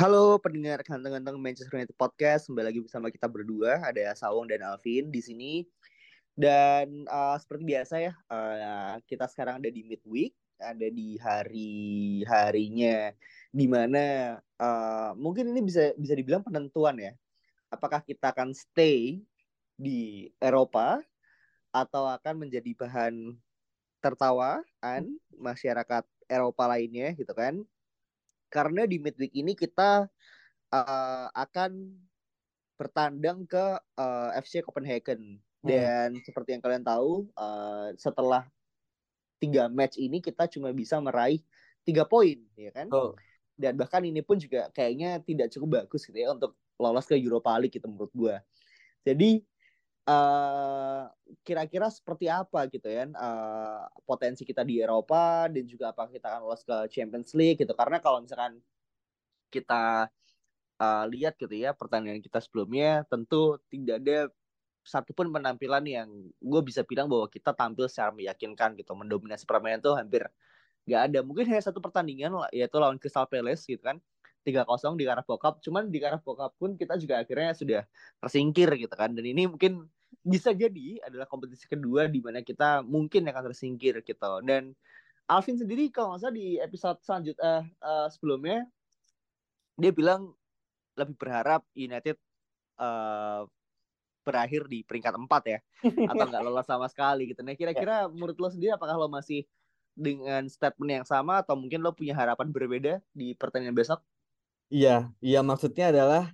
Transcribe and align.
Halo 0.00 0.40
pendengar 0.40 0.80
ganteng-ganteng 0.80 1.36
Manchester 1.36 1.76
United 1.76 1.92
Podcast, 1.92 2.48
kembali 2.48 2.72
lagi 2.72 2.80
bersama 2.80 3.12
kita 3.12 3.28
berdua, 3.28 3.84
ada 3.84 4.16
Sawong 4.16 4.48
dan 4.48 4.64
Alvin 4.64 5.12
di 5.12 5.20
sini. 5.20 5.68
Dan 6.32 7.04
uh, 7.04 7.36
seperti 7.36 7.68
biasa 7.68 8.08
ya, 8.08 8.16
uh, 8.32 8.96
kita 9.04 9.28
sekarang 9.28 9.60
ada 9.60 9.68
di 9.68 9.84
midweek, 9.84 10.32
ada 10.56 10.88
di 10.88 11.20
hari 11.20 12.24
harinya 12.24 13.12
di 13.52 13.68
mana 13.68 14.40
uh, 14.56 15.12
mungkin 15.20 15.52
ini 15.52 15.68
bisa 15.68 15.92
bisa 16.00 16.16
dibilang 16.16 16.40
penentuan 16.40 16.96
ya. 16.96 17.12
Apakah 17.68 18.00
kita 18.00 18.32
akan 18.32 18.56
stay 18.56 19.20
di 19.76 20.32
Eropa 20.40 21.04
atau 21.76 22.08
akan 22.08 22.48
menjadi 22.48 22.72
bahan 22.72 23.36
tertawaan 24.00 25.12
masyarakat 25.36 26.08
Eropa 26.24 26.64
lainnya 26.72 27.12
gitu 27.12 27.36
kan? 27.36 27.68
Karena 28.50 28.84
di 28.84 28.98
midweek 28.98 29.32
ini 29.32 29.54
kita 29.54 30.10
uh, 30.74 31.26
akan 31.32 31.94
bertandang 32.74 33.44
ke 33.44 33.76
uh, 34.00 34.30
FC 34.40 34.64
Copenhagen 34.64 35.38
dan 35.60 36.16
hmm. 36.16 36.24
seperti 36.24 36.56
yang 36.56 36.62
kalian 36.64 36.80
tahu 36.80 37.28
uh, 37.36 37.92
setelah 38.00 38.48
tiga 39.36 39.68
match 39.68 40.00
ini 40.00 40.24
kita 40.24 40.48
cuma 40.48 40.72
bisa 40.72 40.96
meraih 40.96 41.44
tiga 41.84 42.08
poin 42.08 42.40
ya 42.56 42.72
kan 42.72 42.88
oh. 42.92 43.12
dan 43.60 43.76
bahkan 43.76 44.00
ini 44.00 44.24
pun 44.24 44.40
juga 44.40 44.72
kayaknya 44.72 45.20
tidak 45.20 45.52
cukup 45.52 45.84
bagus 45.84 46.08
gitu 46.08 46.16
ya 46.16 46.32
untuk 46.32 46.56
lolos 46.80 47.04
ke 47.04 47.16
Europa 47.16 47.52
League 47.60 47.76
gitu 47.76 47.84
menurut 47.88 48.12
gue 48.16 48.36
jadi 49.04 49.44
kira-kira 51.44 51.86
uh, 51.86 51.92
seperti 51.92 52.26
apa 52.26 52.66
gitu 52.72 52.88
ya 52.88 53.06
uh, 53.14 53.84
potensi 54.02 54.42
kita 54.42 54.64
di 54.64 54.80
Eropa 54.80 55.46
dan 55.46 55.64
juga 55.68 55.92
apa 55.92 56.08
kita 56.08 56.26
akan 56.26 56.40
lolos 56.48 56.64
ke 56.64 56.76
Champions 56.90 57.30
League 57.36 57.60
gitu. 57.60 57.70
Karena 57.76 58.00
kalau 58.02 58.24
misalkan 58.24 58.58
kita 59.52 60.08
uh, 60.80 61.04
lihat 61.10 61.36
gitu 61.36 61.52
ya 61.52 61.76
pertandingan 61.76 62.24
kita 62.24 62.40
sebelumnya 62.42 63.04
tentu 63.06 63.60
tidak 63.68 63.96
ada 64.02 64.18
satupun 64.80 65.28
penampilan 65.28 65.84
yang 65.84 66.08
gue 66.40 66.62
bisa 66.64 66.80
bilang 66.82 67.06
bahwa 67.06 67.28
kita 67.28 67.52
tampil 67.52 67.86
secara 67.86 68.10
meyakinkan 68.10 68.74
gitu. 68.80 68.96
Mendominasi 68.96 69.44
permainan 69.44 69.84
tuh 69.84 69.94
hampir 69.94 70.26
nggak 70.88 71.02
ada. 71.12 71.18
Mungkin 71.22 71.44
hanya 71.54 71.62
satu 71.62 71.78
pertandingan 71.78 72.34
yaitu 72.50 72.76
lawan 72.80 72.96
Crystal 72.96 73.28
Palace 73.28 73.68
gitu 73.68 73.84
kan 73.84 74.00
tiga 74.40 74.64
kosong 74.64 74.96
di 74.96 75.04
Carabao 75.04 75.36
Cup 75.36 75.60
cuman 75.60 75.92
di 75.92 75.98
Carabao 76.00 76.34
Cup 76.36 76.52
pun 76.56 76.74
kita 76.74 76.96
juga 76.96 77.20
akhirnya 77.20 77.52
sudah 77.52 77.82
tersingkir 78.20 78.72
gitu 78.76 78.94
kan 78.96 79.12
dan 79.12 79.24
ini 79.24 79.46
mungkin 79.50 79.84
bisa 80.20 80.52
jadi 80.52 81.00
adalah 81.04 81.24
kompetisi 81.28 81.64
kedua 81.68 82.08
di 82.08 82.20
mana 82.20 82.44
kita 82.44 82.84
mungkin 82.84 83.28
akan 83.28 83.52
tersingkir 83.52 84.00
gitu 84.04 84.30
dan 84.44 84.76
Alvin 85.30 85.54
sendiri 85.54 85.88
kalau 85.94 86.16
nggak 86.16 86.26
salah 86.26 86.34
di 86.34 86.58
episode 86.58 86.98
selanjutnya 87.06 87.62
uh, 87.62 87.62
uh, 87.86 88.06
sebelumnya 88.10 88.66
dia 89.78 89.92
bilang 89.94 90.34
lebih 90.98 91.14
berharap 91.16 91.62
United 91.72 92.18
uh, 92.82 93.46
berakhir 94.20 94.68
di 94.68 94.84
peringkat 94.84 95.16
empat 95.16 95.42
ya 95.48 95.58
atau 96.12 96.24
nggak 96.28 96.44
lolos 96.44 96.68
sama 96.68 96.86
sekali 96.92 97.32
gitu. 97.32 97.40
Nah 97.40 97.56
kira-kira 97.56 98.04
ya. 98.04 98.10
menurut 98.12 98.36
lo 98.36 98.48
sendiri 98.52 98.76
apakah 98.76 98.98
lo 99.00 99.08
masih 99.08 99.48
dengan 99.96 100.44
statement 100.46 101.02
yang 101.02 101.06
sama 101.08 101.40
atau 101.40 101.56
mungkin 101.56 101.80
lo 101.80 101.96
punya 101.96 102.12
harapan 102.12 102.52
berbeda 102.52 103.00
di 103.16 103.32
pertandingan 103.32 103.74
besok? 103.74 104.04
Iya, 104.70 105.10
iya 105.18 105.40
maksudnya 105.42 105.90
adalah 105.90 106.30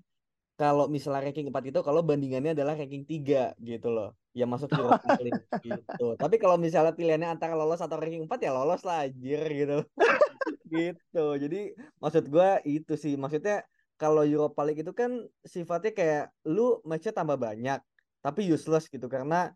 kalau 0.56 0.88
misalnya 0.88 1.28
ranking 1.28 1.48
4 1.52 1.68
itu 1.68 1.80
kalau 1.84 2.00
bandingannya 2.00 2.52
adalah 2.56 2.76
ranking 2.76 3.04
3 3.04 3.56
gitu 3.60 3.88
loh. 3.92 4.12
Ya 4.36 4.44
masuk 4.44 4.68
Europa 4.72 5.16
League 5.24 5.44
gitu. 5.64 6.06
Tapi 6.20 6.36
kalau 6.36 6.56
misalnya 6.60 6.92
pilihannya 6.92 7.28
antara 7.32 7.56
lolos 7.56 7.80
atau 7.80 7.96
ranking 7.96 8.24
4 8.28 8.40
ya 8.40 8.52
lolos 8.52 8.84
lah 8.84 9.08
anjir 9.08 9.40
gitu. 9.48 9.76
gitu. 10.72 11.26
Jadi 11.40 11.76
maksud 12.00 12.24
gua 12.28 12.60
itu 12.64 12.92
sih 12.96 13.16
maksudnya 13.16 13.64
kalau 13.96 14.24
Europa 14.24 14.60
League 14.64 14.84
itu 14.84 14.92
kan 14.92 15.24
sifatnya 15.44 15.92
kayak 15.96 16.24
lu 16.44 16.80
matchnya 16.84 17.16
tambah 17.16 17.40
banyak 17.40 17.80
tapi 18.20 18.44
useless 18.44 18.92
gitu 18.92 19.08
karena 19.08 19.52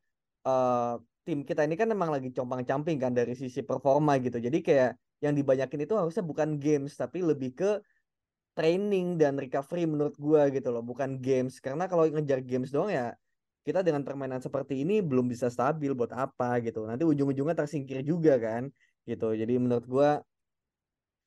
uh, 0.48 0.96
tim 1.28 1.44
kita 1.44 1.68
ini 1.68 1.76
kan 1.76 1.88
memang 1.88 2.08
lagi 2.08 2.32
compang-camping 2.32 2.96
kan 2.96 3.12
dari 3.12 3.36
sisi 3.36 3.60
performa 3.60 4.16
gitu. 4.20 4.40
Jadi 4.40 4.64
kayak 4.64 4.96
yang 5.20 5.36
dibanyakin 5.36 5.84
itu 5.84 5.92
harusnya 5.96 6.24
bukan 6.24 6.56
games 6.56 6.96
tapi 6.96 7.20
lebih 7.20 7.52
ke 7.52 7.70
training 8.60 9.16
dan 9.16 9.40
recovery 9.40 9.88
menurut 9.88 10.12
gua 10.20 10.52
gitu 10.52 10.68
loh, 10.68 10.84
bukan 10.84 11.16
games. 11.16 11.56
Karena 11.64 11.88
kalau 11.88 12.04
ngejar 12.04 12.44
games 12.44 12.68
doang 12.68 12.92
ya 12.92 13.16
kita 13.64 13.80
dengan 13.80 14.04
permainan 14.04 14.40
seperti 14.44 14.84
ini 14.84 15.00
belum 15.00 15.32
bisa 15.32 15.48
stabil 15.48 15.96
buat 15.96 16.12
apa 16.12 16.60
gitu. 16.60 16.84
Nanti 16.84 17.08
ujung-ujungnya 17.08 17.56
tersingkir 17.56 18.04
juga 18.04 18.36
kan 18.36 18.68
gitu. 19.08 19.32
Jadi 19.32 19.56
menurut 19.56 19.88
gua 19.88 20.20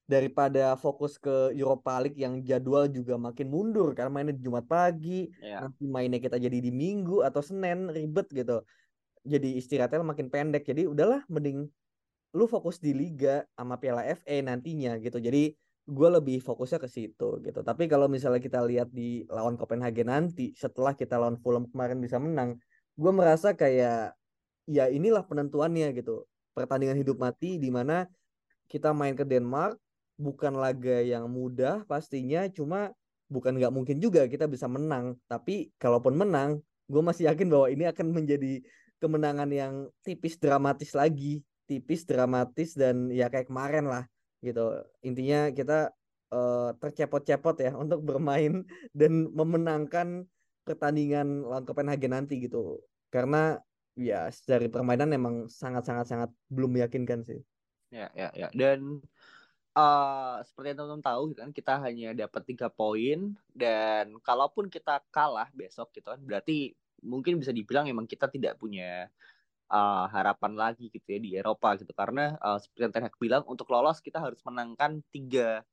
daripada 0.03 0.77
fokus 0.77 1.17
ke 1.17 1.55
Europa 1.57 1.95
League 2.05 2.19
yang 2.21 2.43
jadwal 2.45 2.85
juga 2.91 3.17
makin 3.17 3.49
mundur 3.49 3.95
karena 3.97 4.11
mainnya 4.13 4.35
di 4.37 4.43
Jumat 4.45 4.67
pagi, 4.69 5.31
yeah. 5.41 5.65
nanti 5.65 5.89
mainnya 5.89 6.19
kita 6.21 6.37
jadi 6.37 6.59
di 6.59 6.69
Minggu 6.69 7.25
atau 7.25 7.41
Senin 7.41 7.89
ribet 7.89 8.29
gitu. 8.29 8.61
Jadi 9.25 9.57
istirahatnya 9.57 10.05
makin 10.05 10.27
pendek. 10.29 10.67
Jadi 10.69 10.85
udahlah 10.85 11.23
mending 11.31 11.65
lu 12.33 12.45
fokus 12.45 12.77
di 12.77 12.91
liga 12.91 13.47
sama 13.57 13.79
Piala 13.79 14.03
FA 14.13 14.43
nantinya 14.43 14.99
gitu. 14.99 15.17
Jadi 15.17 15.55
gue 15.83 16.09
lebih 16.09 16.39
fokusnya 16.39 16.79
ke 16.79 16.87
situ 16.87 17.43
gitu. 17.43 17.59
Tapi 17.59 17.91
kalau 17.91 18.07
misalnya 18.07 18.39
kita 18.39 18.63
lihat 18.63 18.89
di 18.91 19.27
lawan 19.27 19.59
Copenhagen 19.59 20.07
nanti 20.07 20.55
setelah 20.55 20.95
kita 20.95 21.19
lawan 21.19 21.35
Fulham 21.39 21.67
kemarin 21.67 21.99
bisa 21.99 22.17
menang, 22.19 22.55
gue 22.95 23.11
merasa 23.11 23.51
kayak 23.51 24.15
ya 24.67 24.87
inilah 24.87 25.27
penentuannya 25.27 25.91
gitu. 25.91 26.23
Pertandingan 26.55 26.95
hidup 26.95 27.19
mati 27.19 27.59
di 27.59 27.67
mana 27.67 28.07
kita 28.71 28.95
main 28.95 29.17
ke 29.17 29.27
Denmark 29.27 29.75
bukan 30.15 30.55
laga 30.55 31.01
yang 31.01 31.25
mudah 31.27 31.83
pastinya 31.89 32.45
cuma 32.47 32.93
bukan 33.27 33.57
nggak 33.57 33.73
mungkin 33.73 33.97
juga 33.97 34.29
kita 34.29 34.45
bisa 34.45 34.69
menang 34.69 35.17
tapi 35.25 35.73
kalaupun 35.81 36.13
menang 36.13 36.61
gue 36.85 37.01
masih 37.01 37.25
yakin 37.33 37.49
bahwa 37.49 37.67
ini 37.73 37.89
akan 37.89 38.13
menjadi 38.13 38.61
kemenangan 39.01 39.49
yang 39.49 39.73
tipis 40.05 40.37
dramatis 40.37 40.93
lagi 40.93 41.41
tipis 41.65 42.05
dramatis 42.05 42.77
dan 42.77 43.09
ya 43.09 43.27
kayak 43.27 43.49
kemarin 43.49 43.89
lah 43.89 44.05
gitu. 44.43 44.83
Intinya 45.01 45.49
kita 45.49 45.95
uh, 46.29 46.75
tercepot-cepot 46.77 47.55
ya 47.63 47.71
untuk 47.73 48.03
bermain 48.03 48.67
dan 48.99 49.31
memenangkan 49.31 50.27
pertandingan 50.67 51.47
lawan 51.47 51.63
Copenhagen 51.63 52.13
nanti 52.13 52.43
gitu. 52.43 52.83
Karena 53.07 53.57
ya 53.95 54.27
dari 54.45 54.67
permainan 54.67 55.09
memang 55.09 55.47
sangat 55.47 55.87
sangat 55.87 56.05
sangat 56.11 56.29
belum 56.51 56.75
meyakinkan 56.75 57.23
sih. 57.23 57.39
Ya 57.93 58.11
ya 58.17 58.29
ya. 58.35 58.49
Dan 58.51 58.99
uh, 59.77 60.41
seperti 60.45 60.73
yang 60.73 60.77
teman-teman 60.81 61.05
tahu 61.05 61.21
gitu 61.33 61.39
kan 61.41 61.53
kita 61.53 61.73
hanya 61.81 62.09
dapat 62.13 62.41
tiga 62.45 62.67
poin 62.69 63.37
dan 63.53 64.17
kalaupun 64.21 64.69
kita 64.69 65.01
kalah 65.13 65.49
besok 65.53 65.93
gitu 65.93 66.09
kan 66.13 66.21
berarti 66.21 66.73
mungkin 67.03 67.37
bisa 67.37 67.51
dibilang 67.51 67.89
emang 67.89 68.07
kita 68.07 68.31
tidak 68.31 68.55
punya 68.57 69.11
uh, 69.73 70.05
harapan 70.13 70.53
lagi 70.53 70.93
gitu 70.93 71.07
ya 71.09 71.19
di 71.19 71.31
Eropa 71.33 71.73
gitu. 71.81 71.89
Karena 71.97 72.37
uh, 72.37 72.61
seperti 72.61 72.85
yang 72.85 72.93
Ten 72.93 73.03
Hag 73.09 73.17
bilang 73.17 73.43
untuk 73.49 73.67
lolos 73.73 73.97
kita 73.99 74.21
harus 74.21 74.37
menangkan 74.45 75.01
tiga 75.09 75.65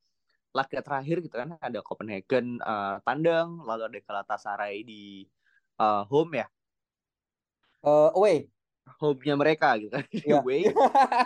laga 0.57 0.81
terakhir 0.81 1.21
gitu 1.21 1.37
kan. 1.37 1.61
Ada 1.61 1.85
Copenhagen 1.85 2.59
uh, 2.65 2.99
tandang 3.05 3.61
lalu 3.63 3.93
ada 3.93 3.99
Galatasaray 4.01 4.83
di 4.83 5.29
uh, 5.77 6.09
home 6.09 6.41
ya. 6.41 6.47
Uh, 7.85 8.11
away. 8.17 8.49
Home-nya 8.99 9.39
mereka 9.39 9.79
gitu 9.79 9.93
kan. 9.93 10.05
Yeah. 10.11 10.41
away. 10.43 10.67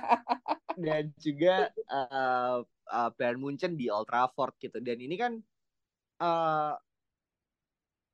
Dan 0.84 1.14
juga 1.22 1.70
uh, 1.86 2.66
uh, 2.90 3.10
Bayern 3.14 3.40
Munchen 3.40 3.78
di 3.78 3.88
Old 3.88 4.10
Trafford 4.10 4.58
gitu. 4.58 4.82
Dan 4.82 5.00
ini 5.00 5.16
kan 5.16 5.38
uh, 6.20 6.74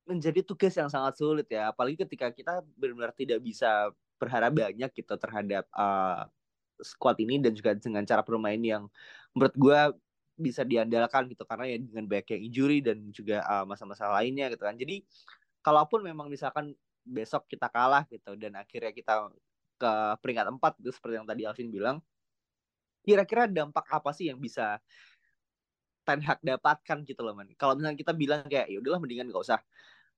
menjadi 0.07 0.43
tugas 0.47 0.75
yang 0.79 0.87
sangat 0.87 1.19
sulit 1.19 1.51
ya. 1.51 1.75
Apalagi 1.75 1.99
ketika 2.07 2.31
kita 2.31 2.63
benar-benar 2.79 3.13
tidak 3.17 3.43
bisa 3.43 3.91
berharap 4.21 4.53
banyak 4.53 4.91
gitu 4.93 5.15
terhadap 5.17 5.65
uh, 5.73 6.29
squad 6.85 7.17
ini 7.21 7.41
dan 7.41 7.57
juga 7.57 7.73
dengan 7.77 8.05
cara 8.05 8.21
bermain 8.21 8.61
yang 8.61 8.85
menurut 9.33 9.55
gue 9.57 9.81
bisa 10.41 10.65
diandalkan 10.65 11.29
gitu 11.29 11.45
karena 11.45 11.69
ya 11.69 11.77
dengan 11.81 12.05
banyak 12.09 12.29
yang 12.37 12.43
injury 12.49 12.79
dan 12.81 12.99
juga 13.13 13.45
uh, 13.45 13.65
masalah-masalah 13.69 14.21
lainnya 14.25 14.49
gitu 14.53 14.65
kan 14.65 14.77
jadi 14.77 15.05
kalaupun 15.61 16.01
memang 16.01 16.33
misalkan 16.33 16.73
besok 17.05 17.45
kita 17.49 17.69
kalah 17.69 18.05
gitu 18.09 18.37
dan 18.37 18.57
akhirnya 18.57 18.93
kita 18.93 19.29
ke 19.81 19.93
peringkat 20.21 20.47
empat 20.49 20.77
itu 20.81 20.93
seperti 20.93 21.21
yang 21.21 21.29
tadi 21.29 21.43
Alvin 21.49 21.69
bilang 21.73 21.97
kira-kira 23.05 23.49
dampak 23.49 23.85
apa 23.89 24.13
sih 24.13 24.29
yang 24.29 24.37
bisa 24.41 24.77
Ten 26.05 26.21
Hag 26.25 26.41
dapatkan 26.41 27.05
gitu 27.05 27.21
loh 27.25 27.37
man. 27.37 27.49
Kalau 27.57 27.77
misalnya 27.77 27.97
kita 27.97 28.13
bilang 28.17 28.45
kayak 28.49 28.69
ya 28.69 28.77
udahlah 28.81 29.01
mendingan 29.01 29.29
gak 29.33 29.45
usah 29.45 29.61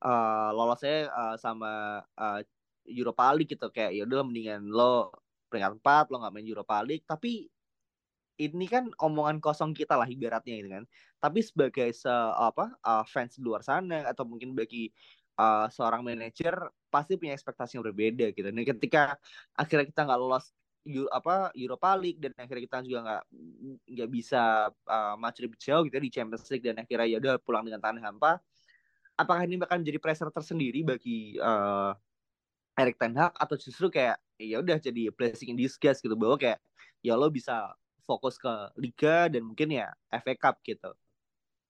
uh, 0.02 0.50
lolosnya 0.54 1.10
uh, 1.10 1.36
sama 1.38 2.02
uh, 2.18 2.40
Europa 2.92 3.32
League 3.34 3.50
gitu 3.52 3.68
kayak 3.72 3.96
ya 3.96 4.02
udahlah 4.04 4.26
mendingan 4.28 4.62
lo 4.68 5.12
peringkat 5.48 5.80
4 5.80 6.12
lo 6.12 6.16
nggak 6.22 6.32
main 6.32 6.48
Europa 6.48 6.76
League 6.84 7.04
tapi 7.08 7.48
ini 8.40 8.66
kan 8.66 8.88
omongan 8.96 9.38
kosong 9.38 9.76
kita 9.76 9.94
lah 9.94 10.08
ibaratnya 10.08 10.54
gitu 10.58 10.70
kan. 10.72 10.84
Tapi 11.20 11.38
sebagai 11.44 11.88
se 11.94 12.10
apa 12.34 12.72
uh, 12.82 13.04
fans 13.06 13.36
di 13.38 13.42
luar 13.44 13.62
sana 13.62 14.08
atau 14.08 14.24
mungkin 14.26 14.56
bagi 14.56 14.88
uh, 15.38 15.68
seorang 15.68 16.02
manajer 16.02 16.54
pasti 16.88 17.16
punya 17.20 17.36
ekspektasi 17.36 17.78
yang 17.78 17.84
berbeda 17.86 18.32
gitu. 18.34 18.48
Dan 18.48 18.64
ketika 18.64 19.16
akhirnya 19.54 19.86
kita 19.88 20.00
nggak 20.08 20.20
lolos 20.20 20.50
Euro, 20.82 21.06
apa 21.14 21.54
Europa 21.54 21.94
League 21.94 22.18
dan 22.18 22.34
akhirnya 22.34 22.62
kita 22.66 22.76
juga 22.82 23.00
nggak 23.06 23.22
nggak 23.86 24.10
bisa 24.10 24.66
uh, 24.90 25.14
maju 25.14 25.38
lebih 25.38 25.58
jauh 25.62 25.86
gitu 25.86 25.98
di 26.02 26.10
Champions 26.10 26.46
League 26.50 26.66
dan 26.66 26.82
akhirnya 26.82 27.06
ya 27.06 27.18
udah 27.22 27.34
pulang 27.38 27.62
dengan 27.62 27.78
tanah 27.78 28.02
hampa. 28.02 28.42
Apakah 29.14 29.46
ini 29.46 29.60
akan 29.62 29.86
menjadi 29.86 30.00
pressure 30.02 30.32
tersendiri 30.34 30.82
bagi 30.82 31.38
uh, 31.38 31.94
Erik 32.76 32.96
Ten 32.96 33.12
Hag 33.16 33.36
atau 33.36 33.56
justru 33.60 33.92
kayak 33.92 34.16
ya 34.40 34.58
udah 34.58 34.80
jadi 34.80 35.12
blessing 35.12 35.52
in 35.52 35.58
disguise 35.60 36.00
gitu 36.00 36.16
bahwa 36.16 36.40
kayak 36.40 36.58
ya 37.04 37.14
lo 37.14 37.28
bisa 37.28 37.72
fokus 38.08 38.40
ke 38.40 38.50
liga 38.80 39.28
dan 39.30 39.46
mungkin 39.46 39.70
ya 39.70 39.92
FA 40.10 40.34
Cup 40.34 40.58
gitu. 40.64 40.90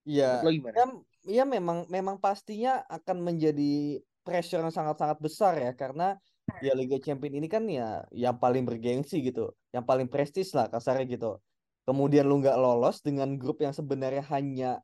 Iya. 0.09 0.43
Ya, 0.43 0.87
ya 1.23 1.45
memang 1.47 1.87
memang 1.87 2.19
pastinya 2.19 2.83
akan 2.91 3.23
menjadi 3.23 4.03
pressure 4.23 4.63
yang 4.63 4.75
sangat-sangat 4.75 5.19
besar 5.19 5.59
ya 5.59 5.75
karena 5.75 6.19
ya 6.63 6.75
Liga 6.75 6.99
Champions 6.99 7.39
ini 7.39 7.49
kan 7.51 7.67
ya 7.67 8.07
yang 8.15 8.39
paling 8.39 8.67
bergengsi 8.67 9.23
gitu, 9.23 9.55
yang 9.71 9.87
paling 9.87 10.07
prestis 10.11 10.55
lah 10.55 10.67
kasarnya 10.71 11.07
gitu. 11.07 11.39
Kemudian 11.83 12.27
lu 12.27 12.39
nggak 12.39 12.55
lolos 12.59 13.03
dengan 13.03 13.35
grup 13.35 13.59
yang 13.63 13.75
sebenarnya 13.75 14.23
hanya 14.31 14.79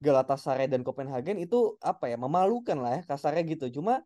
Galatasaray 0.00 0.70
dan 0.70 0.86
Copenhagen 0.86 1.36
itu 1.42 1.76
apa 1.82 2.08
ya 2.08 2.16
memalukan 2.16 2.78
lah 2.80 3.00
ya 3.00 3.02
kasarnya 3.04 3.44
gitu. 3.44 3.80
Cuma 3.80 4.00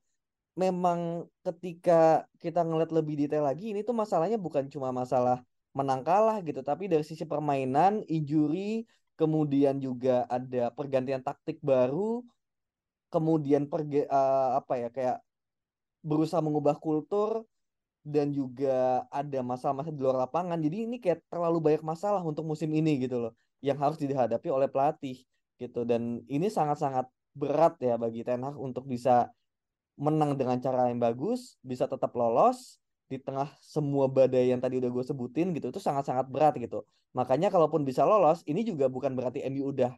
memang 0.52 1.24
ketika 1.40 2.28
kita 2.36 2.60
ngeliat 2.60 2.92
lebih 2.92 3.16
detail 3.16 3.48
lagi 3.48 3.72
ini 3.72 3.80
tuh 3.80 3.96
masalahnya 3.96 4.36
bukan 4.36 4.68
cuma 4.68 4.92
masalah 4.92 5.40
menang 5.72 6.04
kalah 6.04 6.36
gitu, 6.44 6.60
tapi 6.60 6.84
dari 6.84 7.00
sisi 7.00 7.24
permainan, 7.24 8.04
injury, 8.04 8.84
kemudian 9.16 9.80
juga 9.80 10.28
ada 10.28 10.68
pergantian 10.68 11.24
taktik 11.24 11.56
baru, 11.64 12.20
kemudian 13.08 13.64
perge 13.64 14.04
uh, 14.04 14.60
apa 14.60 14.74
ya 14.76 14.88
kayak 14.92 15.18
berusaha 16.04 16.44
mengubah 16.44 16.76
kultur 16.76 17.48
dan 18.04 18.34
juga 18.34 19.06
ada 19.08 19.40
masalah-masalah 19.40 19.94
di 19.94 20.02
luar 20.02 20.18
lapangan. 20.28 20.58
Jadi 20.60 20.76
ini 20.90 20.96
kayak 21.00 21.24
terlalu 21.32 21.58
banyak 21.62 21.82
masalah 21.86 22.20
untuk 22.20 22.44
musim 22.44 22.68
ini 22.74 23.00
gitu 23.00 23.16
loh 23.16 23.32
yang 23.62 23.78
harus 23.78 23.96
dihadapi 23.96 24.50
oleh 24.50 24.66
pelatih 24.66 25.22
gitu 25.56 25.86
dan 25.86 26.20
ini 26.26 26.50
sangat-sangat 26.50 27.06
berat 27.32 27.78
ya 27.78 27.94
bagi 27.94 28.26
Ten 28.26 28.42
Hag 28.42 28.58
untuk 28.58 28.84
bisa 28.84 29.30
menang 29.96 30.36
dengan 30.36 30.58
cara 30.58 30.88
yang 30.88 31.00
bagus, 31.00 31.60
bisa 31.60 31.84
tetap 31.86 32.12
lolos 32.16 32.80
di 33.12 33.20
tengah 33.20 33.52
semua 33.60 34.08
badai 34.08 34.48
yang 34.48 34.60
tadi 34.62 34.80
udah 34.80 34.88
gue 34.88 35.04
sebutin 35.04 35.52
gitu 35.52 35.68
itu 35.68 35.80
sangat-sangat 35.80 36.32
berat 36.32 36.56
gitu. 36.56 36.80
Makanya 37.12 37.52
kalaupun 37.52 37.84
bisa 37.84 38.08
lolos, 38.08 38.40
ini 38.48 38.64
juga 38.64 38.88
bukan 38.88 39.12
berarti 39.12 39.44
MU 39.52 39.68
udah 39.68 39.92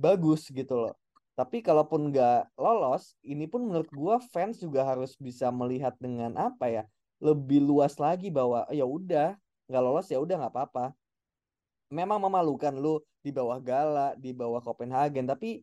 bagus 0.00 0.48
gitu 0.48 0.88
loh. 0.88 0.94
Tapi 1.36 1.60
kalaupun 1.60 2.14
nggak 2.14 2.56
lolos, 2.56 3.18
ini 3.20 3.44
pun 3.44 3.66
menurut 3.68 3.90
gue 3.90 4.16
fans 4.32 4.62
juga 4.62 4.86
harus 4.86 5.12
bisa 5.20 5.52
melihat 5.52 5.92
dengan 6.00 6.32
apa 6.40 6.70
ya, 6.70 6.82
lebih 7.20 7.60
luas 7.60 8.00
lagi 8.00 8.32
bahwa 8.32 8.64
ya 8.72 8.86
udah 8.86 9.36
nggak 9.68 9.82
lolos 9.82 10.08
ya 10.08 10.16
udah 10.22 10.40
nggak 10.40 10.54
apa-apa. 10.54 10.96
Memang 11.92 12.16
memalukan 12.22 12.72
lu 12.72 13.02
di 13.20 13.28
bawah 13.28 13.60
Gala, 13.60 14.16
di 14.16 14.32
bawah 14.32 14.64
Copenhagen, 14.64 15.28
tapi 15.28 15.60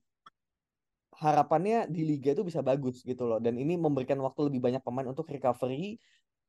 harapannya 1.22 1.86
di 1.86 2.02
liga 2.02 2.34
itu 2.34 2.42
bisa 2.42 2.66
bagus 2.66 3.06
gitu 3.06 3.30
loh. 3.30 3.38
Dan 3.38 3.62
ini 3.62 3.78
memberikan 3.78 4.18
waktu 4.26 4.50
lebih 4.50 4.60
banyak 4.66 4.82
pemain 4.82 5.06
untuk 5.06 5.30
recovery 5.30 6.02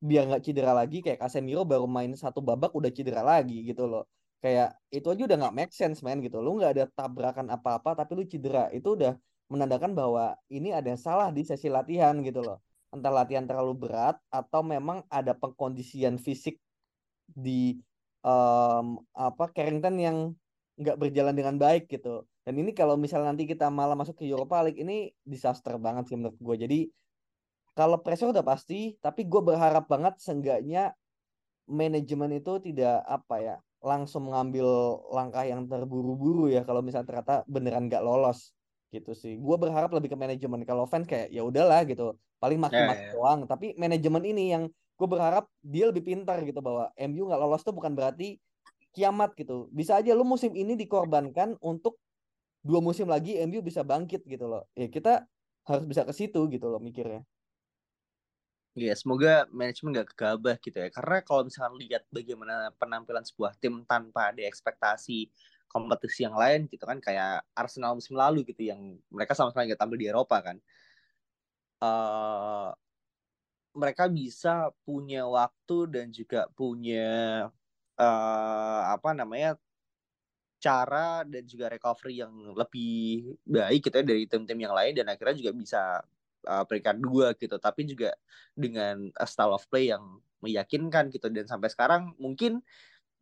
biar 0.03 0.27
nggak 0.27 0.43
cedera 0.43 0.73
lagi 0.75 0.99
kayak 1.05 1.23
Casemiro 1.23 1.63
baru 1.63 1.87
main 1.87 2.11
satu 2.17 2.43
babak 2.43 2.75
udah 2.75 2.91
cedera 2.91 3.21
lagi 3.23 3.69
gitu 3.69 3.85
loh. 3.87 4.09
Kayak 4.43 4.75
itu 4.91 5.07
aja 5.13 5.23
udah 5.29 5.37
nggak 5.47 5.55
make 5.55 5.73
sense 5.77 6.01
man 6.01 6.19
gitu. 6.25 6.41
Lu 6.41 6.59
nggak 6.59 6.73
ada 6.75 6.85
tabrakan 6.91 7.53
apa-apa 7.53 7.95
tapi 8.03 8.13
lu 8.19 8.25
cedera. 8.25 8.73
Itu 8.73 8.97
udah 8.97 9.15
menandakan 9.53 9.93
bahwa 9.93 10.35
ini 10.49 10.73
ada 10.73 10.89
yang 10.89 10.99
salah 10.99 11.29
di 11.29 11.45
sesi 11.45 11.69
latihan 11.69 12.17
gitu 12.25 12.41
loh. 12.41 12.59
Entah 12.91 13.13
latihan 13.13 13.45
terlalu 13.45 13.77
berat 13.77 14.17
atau 14.33 14.65
memang 14.65 15.05
ada 15.13 15.37
pengkondisian 15.37 16.17
fisik 16.17 16.57
di 17.29 17.77
um, 18.25 19.01
apa 19.13 19.53
Carrington 19.53 19.97
yang 20.01 20.17
nggak 20.81 20.97
berjalan 20.97 21.37
dengan 21.37 21.61
baik 21.61 21.93
gitu 21.93 22.25
dan 22.43 22.55
ini 22.59 22.75
kalau 22.75 22.99
misalnya 22.99 23.35
nanti 23.35 23.47
kita 23.47 23.71
malah 23.71 23.94
masuk 23.94 24.19
ke 24.19 24.25
Europa 24.27 24.62
League 24.67 24.81
ini 24.83 25.11
disaster 25.23 25.79
banget 25.79 26.11
sih 26.11 26.17
menurut 26.19 26.39
gue 26.39 26.56
jadi 26.67 26.81
kalau 27.73 28.03
pressure 28.03 28.31
udah 28.35 28.44
pasti 28.44 28.99
tapi 28.99 29.25
gue 29.25 29.41
berharap 29.41 29.89
banget 29.89 30.19
seenggaknya 30.21 30.93
manajemen 31.71 32.37
itu 32.37 32.59
tidak 32.61 33.00
apa 33.06 33.37
ya 33.39 33.56
langsung 33.83 34.31
mengambil 34.31 34.99
langkah 35.11 35.43
yang 35.43 35.67
terburu-buru 35.67 36.47
ya 36.50 36.62
kalau 36.62 36.83
misalnya 36.85 37.06
ternyata 37.09 37.35
beneran 37.50 37.91
gak 37.91 38.05
lolos 38.06 38.55
gitu 38.93 39.17
sih. 39.17 39.41
Gue 39.41 39.56
berharap 39.56 39.91
lebih 39.91 40.12
ke 40.12 40.17
manajemen. 40.21 40.62
Kalau 40.69 40.85
fans 40.85 41.09
kayak 41.09 41.33
ya 41.33 41.43
udahlah 41.43 41.83
gitu, 41.88 42.15
paling 42.38 42.61
maki-maki 42.61 42.95
yeah, 42.95 43.09
yeah. 43.09 43.12
doang. 43.17 43.41
Tapi 43.49 43.75
manajemen 43.81 44.23
ini 44.23 44.53
yang 44.53 44.69
gue 44.71 45.09
berharap 45.09 45.49
dia 45.65 45.88
lebih 45.88 46.05
pintar 46.05 46.45
gitu 46.45 46.61
bahwa 46.61 46.93
MU 46.95 47.27
nggak 47.27 47.41
lolos 47.41 47.65
tuh 47.65 47.73
bukan 47.75 47.97
berarti 47.97 48.37
kiamat 48.93 49.33
gitu. 49.35 49.67
Bisa 49.73 49.99
aja 49.99 50.12
lu 50.12 50.23
musim 50.23 50.53
ini 50.53 50.77
dikorbankan 50.77 51.56
untuk 51.65 51.97
dua 52.62 52.79
musim 52.79 53.11
lagi 53.11 53.37
MU 53.43 53.61
bisa 53.61 53.82
bangkit 53.82 54.23
gitu 54.25 54.47
loh. 54.47 54.64
Ya 54.79 54.87
kita 54.87 55.26
harus 55.67 55.85
bisa 55.87 56.03
ke 56.06 56.14
situ 56.14 56.41
gitu 56.50 56.67
loh 56.70 56.79
mikirnya. 56.79 57.26
Iya, 58.73 58.97
semoga 58.97 59.44
manajemen 59.53 60.00
gak 60.00 60.17
kegabah 60.17 60.56
gitu 60.56 60.81
ya. 60.81 60.88
Karena 60.88 61.20
kalau 61.20 61.44
misalkan 61.44 61.76
lihat 61.76 62.09
bagaimana 62.09 62.73
penampilan 62.81 63.20
sebuah 63.20 63.53
tim 63.61 63.85
tanpa 63.85 64.32
ada 64.32 64.41
ekspektasi 64.49 65.29
kompetisi 65.69 66.25
yang 66.25 66.32
lain 66.32 66.64
gitu 66.73 66.81
kan, 66.88 66.97
kayak 66.97 67.44
Arsenal 67.53 67.93
musim 68.00 68.17
lalu 68.17 68.49
gitu 68.49 68.64
yang 68.64 68.81
mereka 69.12 69.37
sama 69.37 69.53
sekali 69.53 69.76
gak 69.76 69.81
tampil 69.85 70.00
di 70.00 70.09
Eropa 70.09 70.41
kan. 70.41 70.56
Uh, 71.85 72.73
mereka 73.76 74.09
bisa 74.09 74.73
punya 74.85 75.29
waktu 75.29 75.76
dan 75.93 76.06
juga 76.09 76.49
punya 76.56 77.49
uh, 78.00 78.82
apa 78.88 79.12
namanya 79.12 79.61
cara 80.62 81.26
dan 81.26 81.42
juga 81.42 81.66
recovery 81.66 82.23
yang 82.23 82.31
lebih 82.54 83.35
baik 83.42 83.90
gitu 83.90 83.99
ya 83.99 84.04
dari 84.07 84.25
tim-tim 84.31 84.59
yang 84.62 84.71
lain 84.71 84.95
dan 84.95 85.11
akhirnya 85.11 85.35
juga 85.35 85.52
bisa 85.59 85.83
uh, 86.47 86.64
peringkat 86.64 86.97
dua 87.02 87.35
gitu. 87.35 87.59
Tapi 87.59 87.83
juga 87.83 88.14
dengan 88.54 89.11
uh, 89.11 89.28
style 89.28 89.59
of 89.59 89.66
play 89.66 89.90
yang 89.90 90.23
meyakinkan 90.38 91.11
gitu. 91.11 91.26
Dan 91.35 91.50
sampai 91.50 91.66
sekarang 91.66 92.14
mungkin 92.23 92.62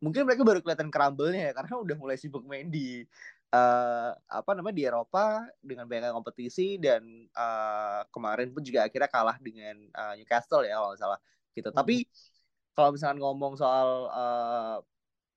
mungkin 0.01 0.25
mereka 0.29 0.45
baru 0.45 0.61
kelihatan 0.61 0.93
kerambelnya 0.93 1.49
ya 1.49 1.53
karena 1.53 1.77
udah 1.77 1.95
mulai 1.97 2.17
sibuk 2.17 2.41
main 2.45 2.69
di 2.69 3.05
uh, 3.53 4.11
apa 4.17 4.51
namanya 4.57 4.75
di 4.75 4.83
Eropa 4.89 5.45
dengan 5.61 5.85
banyak 5.85 6.09
kompetisi 6.09 6.81
dan 6.81 7.05
uh, 7.37 8.01
kemarin 8.09 8.49
pun 8.49 8.65
juga 8.65 8.89
akhirnya 8.89 9.09
kalah 9.11 9.37
dengan 9.37 9.77
uh, 9.93 10.13
Newcastle 10.17 10.65
ya 10.65 10.81
kalau 10.81 10.97
salah 10.97 11.19
gitu. 11.53 11.69
Hmm. 11.69 11.77
tapi 11.77 12.07
kalau 12.71 12.95
misalnya 12.95 13.21
ngomong 13.21 13.53
soal 13.59 14.09
uh, 14.09 14.75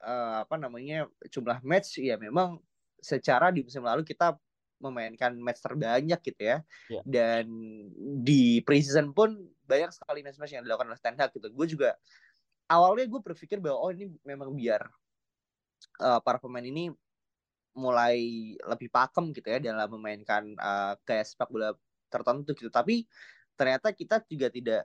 uh, 0.04 0.44
apa 0.44 0.60
namanya 0.60 1.08
jumlah 1.32 1.64
match 1.64 1.98
ya 1.98 2.20
memang 2.20 2.60
secara 3.00 3.48
di 3.48 3.64
musim 3.64 3.84
lalu 3.84 4.04
kita 4.04 4.36
memainkan 4.84 5.32
match 5.40 5.64
terbanyak 5.64 6.20
gitu 6.20 6.42
ya. 6.44 6.58
Yeah. 6.92 7.04
Dan 7.04 7.44
di 8.20 8.60
preseason 8.60 9.16
pun 9.16 9.48
banyak 9.64 9.92
sekali 9.96 10.20
match-match 10.20 10.60
yang 10.60 10.64
dilakukan 10.64 10.92
oleh 10.92 11.00
Ten 11.00 11.16
Hag 11.16 11.32
gitu. 11.32 11.48
Gue 11.48 11.66
juga 11.68 11.96
awalnya 12.68 13.08
gue 13.08 13.20
berpikir 13.20 13.60
bahwa 13.64 13.80
oh 13.80 13.90
ini 13.92 14.12
memang 14.24 14.52
biar 14.52 14.84
uh, 16.00 16.20
para 16.20 16.36
pemain 16.36 16.64
ini 16.64 16.92
mulai 17.74 18.54
lebih 18.54 18.86
pakem 18.92 19.34
gitu 19.34 19.50
ya 19.50 19.58
dalam 19.58 19.90
memainkan 19.98 20.54
uh, 20.60 20.94
kayak 21.02 21.26
sepak 21.26 21.48
bola 21.48 21.72
tertentu 22.12 22.52
gitu. 22.54 22.68
Tapi 22.68 23.08
ternyata 23.56 23.90
kita 23.90 24.22
juga 24.28 24.52
tidak 24.52 24.82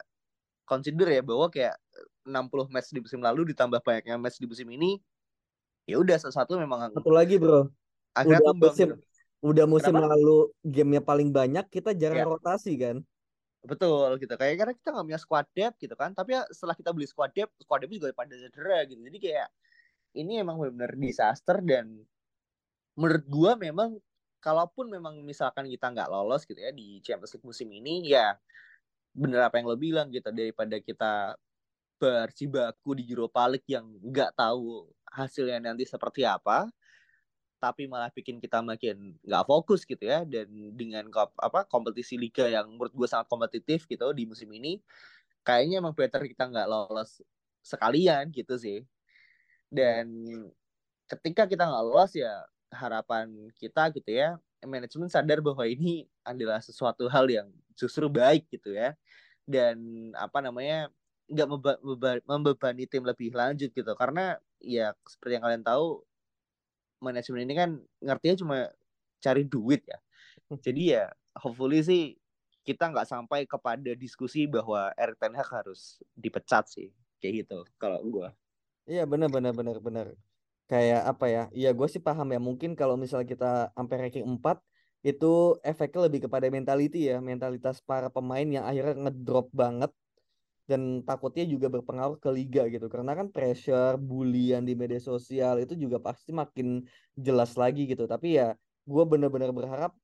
consider 0.66 1.08
ya 1.10 1.22
bahwa 1.26 1.50
kayak 1.50 1.76
60 2.24 2.70
match 2.70 2.94
di 2.94 3.02
musim 3.02 3.20
lalu 3.26 3.54
ditambah 3.54 3.82
banyaknya 3.82 4.22
match 4.22 4.38
di 4.38 4.46
musim 4.46 4.70
ini 4.70 5.02
ya 5.90 5.98
udah 5.98 6.18
sesuatu 6.22 6.56
memang 6.62 6.94
satu 6.94 7.10
lagi 7.10 7.42
bro. 7.42 7.66
akhirnya 8.14 8.40
udah 8.40 8.50
tumbang 8.54 8.74
musim, 8.74 8.88
gitu 8.94 9.10
udah 9.40 9.66
musim 9.66 9.96
Kenapa? 9.96 10.12
lalu 10.16 10.52
gamenya 10.68 11.02
paling 11.04 11.30
banyak 11.32 11.66
kita 11.72 11.96
jarang 11.96 12.24
ya. 12.24 12.28
rotasi 12.28 12.76
kan? 12.76 13.00
Betul 13.64 14.20
gitu. 14.20 14.36
Kayak 14.36 14.56
karena 14.60 14.74
kita 14.76 14.90
nggak 14.92 15.06
punya 15.08 15.20
squad 15.20 15.48
depth 15.56 15.78
gitu 15.80 15.96
kan. 15.96 16.12
Tapi 16.12 16.36
ya 16.36 16.44
setelah 16.52 16.76
kita 16.76 16.92
beli 16.92 17.08
squad 17.08 17.32
depth 17.32 17.56
squad 17.64 17.80
depth 17.84 17.96
juga 17.96 18.12
pada 18.12 18.36
cedera 18.36 18.84
gitu. 18.88 19.00
Jadi 19.00 19.18
kayak 19.20 19.48
ini 20.20 20.44
emang 20.44 20.60
benar-benar 20.60 20.96
disaster 21.00 21.58
dan 21.64 22.04
menurut 23.00 23.26
gua 23.32 23.52
memang 23.56 23.96
kalaupun 24.44 24.92
memang 24.92 25.24
misalkan 25.24 25.68
kita 25.68 25.88
nggak 25.92 26.12
lolos 26.12 26.44
gitu 26.44 26.60
ya 26.60 26.72
di 26.76 27.00
Champions 27.04 27.36
League 27.36 27.48
musim 27.48 27.68
ini 27.72 28.12
ya 28.12 28.36
bener 29.16 29.44
apa 29.48 29.60
yang 29.60 29.72
lo 29.72 29.80
bilang 29.80 30.12
gitu. 30.12 30.36
Daripada 30.36 30.84
kita 30.84 31.40
berjibaku 32.00 32.96
di 32.96 33.08
Europa 33.08 33.48
League 33.48 33.68
yang 33.72 33.88
nggak 34.04 34.36
tahu 34.36 34.88
hasilnya 35.14 35.60
nanti 35.72 35.86
seperti 35.88 36.24
apa 36.26 36.70
tapi 37.60 37.92
malah 37.92 38.08
bikin 38.16 38.40
kita 38.40 38.64
makin 38.64 39.20
nggak 39.20 39.44
fokus 39.46 39.84
gitu 39.84 40.00
ya. 40.08 40.24
Dan 40.24 40.48
dengan 40.80 41.12
apa 41.38 41.68
kompetisi 41.68 42.16
liga 42.16 42.48
yang 42.48 42.72
menurut 42.72 42.96
gue 42.96 43.08
sangat 43.08 43.28
kompetitif 43.28 43.84
gitu 43.86 44.16
di 44.16 44.24
musim 44.24 44.48
ini 44.56 44.80
kayaknya 45.44 45.84
emang 45.84 45.92
better 45.92 46.24
kita 46.24 46.48
nggak 46.48 46.68
lolos 46.72 47.20
sekalian 47.62 48.32
gitu 48.32 48.56
sih. 48.56 48.88
Dan 49.68 50.08
ketika 51.12 51.46
kita 51.46 51.68
nggak 51.68 51.84
lolos 51.84 52.16
ya 52.16 52.48
harapan 52.72 53.28
kita 53.60 53.92
gitu 53.92 54.10
ya 54.14 54.40
manajemen 54.64 55.08
sadar 55.08 55.40
bahwa 55.40 55.64
ini 55.64 56.08
adalah 56.24 56.60
sesuatu 56.60 57.08
hal 57.08 57.28
yang 57.28 57.48
justru 57.76 58.08
baik 58.08 58.48
gitu 58.52 58.72
ya. 58.72 58.96
Dan 59.44 60.10
apa 60.16 60.40
namanya 60.40 60.92
nggak 61.30 61.48
membebani 62.26 62.84
tim 62.90 63.06
lebih 63.06 63.30
lanjut 63.38 63.70
gitu 63.70 63.94
karena 63.94 64.36
ya 64.58 64.92
seperti 65.06 65.38
yang 65.38 65.46
kalian 65.46 65.64
tahu 65.64 66.02
manajemen 67.00 67.46
ini 67.48 67.54
kan 67.56 67.70
ngertinya 68.04 68.36
cuma 68.42 68.58
cari 69.24 69.44
duit 69.48 69.86
ya. 69.88 70.00
Jadi 70.60 70.98
ya 70.98 71.08
hopefully 71.38 71.80
sih 71.86 72.18
kita 72.66 72.92
nggak 72.92 73.08
sampai 73.08 73.46
kepada 73.48 73.96
diskusi 73.96 74.50
bahwa 74.50 74.92
Erik 75.00 75.16
Ten 75.22 75.38
Hag 75.38 75.48
harus 75.48 76.02
dipecat 76.18 76.68
sih 76.68 76.92
kayak 77.22 77.46
gitu 77.46 77.64
kalau 77.80 78.02
gue. 78.04 78.28
Iya 78.90 79.06
benar 79.06 79.30
benar 79.30 79.54
benar 79.54 79.78
benar. 79.80 80.08
Kayak 80.70 81.02
apa 81.08 81.26
ya? 81.30 81.44
Iya 81.54 81.70
gue 81.74 81.88
sih 81.88 82.02
paham 82.02 82.30
ya. 82.34 82.40
Mungkin 82.42 82.74
kalau 82.74 82.98
misalnya 82.98 83.30
kita 83.30 83.52
sampai 83.74 83.96
ranking 84.10 84.26
4 84.26 84.60
itu 85.00 85.56
efeknya 85.64 86.12
lebih 86.12 86.28
kepada 86.28 86.52
mentality 86.52 87.08
ya, 87.08 87.24
mentalitas 87.24 87.80
para 87.80 88.12
pemain 88.12 88.44
yang 88.44 88.68
akhirnya 88.68 89.08
ngedrop 89.08 89.48
banget 89.56 89.94
dan 90.70 91.02
takutnya 91.02 91.50
juga 91.50 91.66
berpengaruh 91.74 92.22
ke 92.22 92.30
liga 92.30 92.70
gitu. 92.70 92.86
Karena 92.94 93.18
kan 93.18 93.34
pressure 93.34 93.98
bulian 93.98 94.62
di 94.70 94.78
media 94.78 95.02
sosial 95.02 95.58
itu 95.66 95.74
juga 95.74 95.98
pasti 95.98 96.30
makin 96.30 96.86
jelas 97.18 97.58
lagi 97.58 97.90
gitu. 97.90 98.06
Tapi 98.06 98.38
ya 98.38 98.54
gue 98.86 99.04
bener-bener 99.10 99.50
berharap 99.50 99.98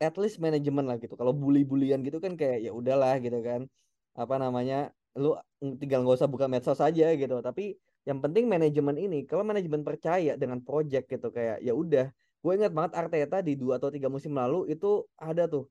at 0.00 0.16
least 0.16 0.40
manajemen 0.40 0.88
lah 0.88 0.96
gitu. 0.96 1.12
Kalau 1.20 1.36
bully-bulian 1.36 2.00
gitu 2.00 2.16
kan 2.24 2.32
kayak 2.40 2.64
ya 2.64 2.72
udahlah 2.72 3.20
gitu 3.20 3.44
kan. 3.44 3.68
Apa 4.16 4.40
namanya 4.40 4.88
lu 5.20 5.36
tinggal 5.76 6.00
nggak 6.00 6.16
usah 6.24 6.30
buka 6.32 6.48
medsos 6.48 6.80
saja 6.80 7.12
gitu. 7.12 7.36
Tapi 7.44 7.76
yang 8.08 8.24
penting 8.24 8.48
manajemen 8.48 8.96
ini 8.96 9.28
kalau 9.28 9.44
manajemen 9.44 9.84
percaya 9.84 10.32
dengan 10.40 10.64
project 10.64 11.12
gitu 11.12 11.28
kayak 11.28 11.60
ya 11.60 11.76
udah. 11.76 12.08
Gue 12.40 12.56
ingat 12.56 12.72
banget 12.72 12.96
Arteta 12.96 13.44
di 13.44 13.52
dua 13.52 13.76
atau 13.76 13.92
tiga 13.92 14.08
musim 14.08 14.32
lalu 14.32 14.72
itu 14.72 15.04
ada 15.20 15.44
tuh 15.44 15.68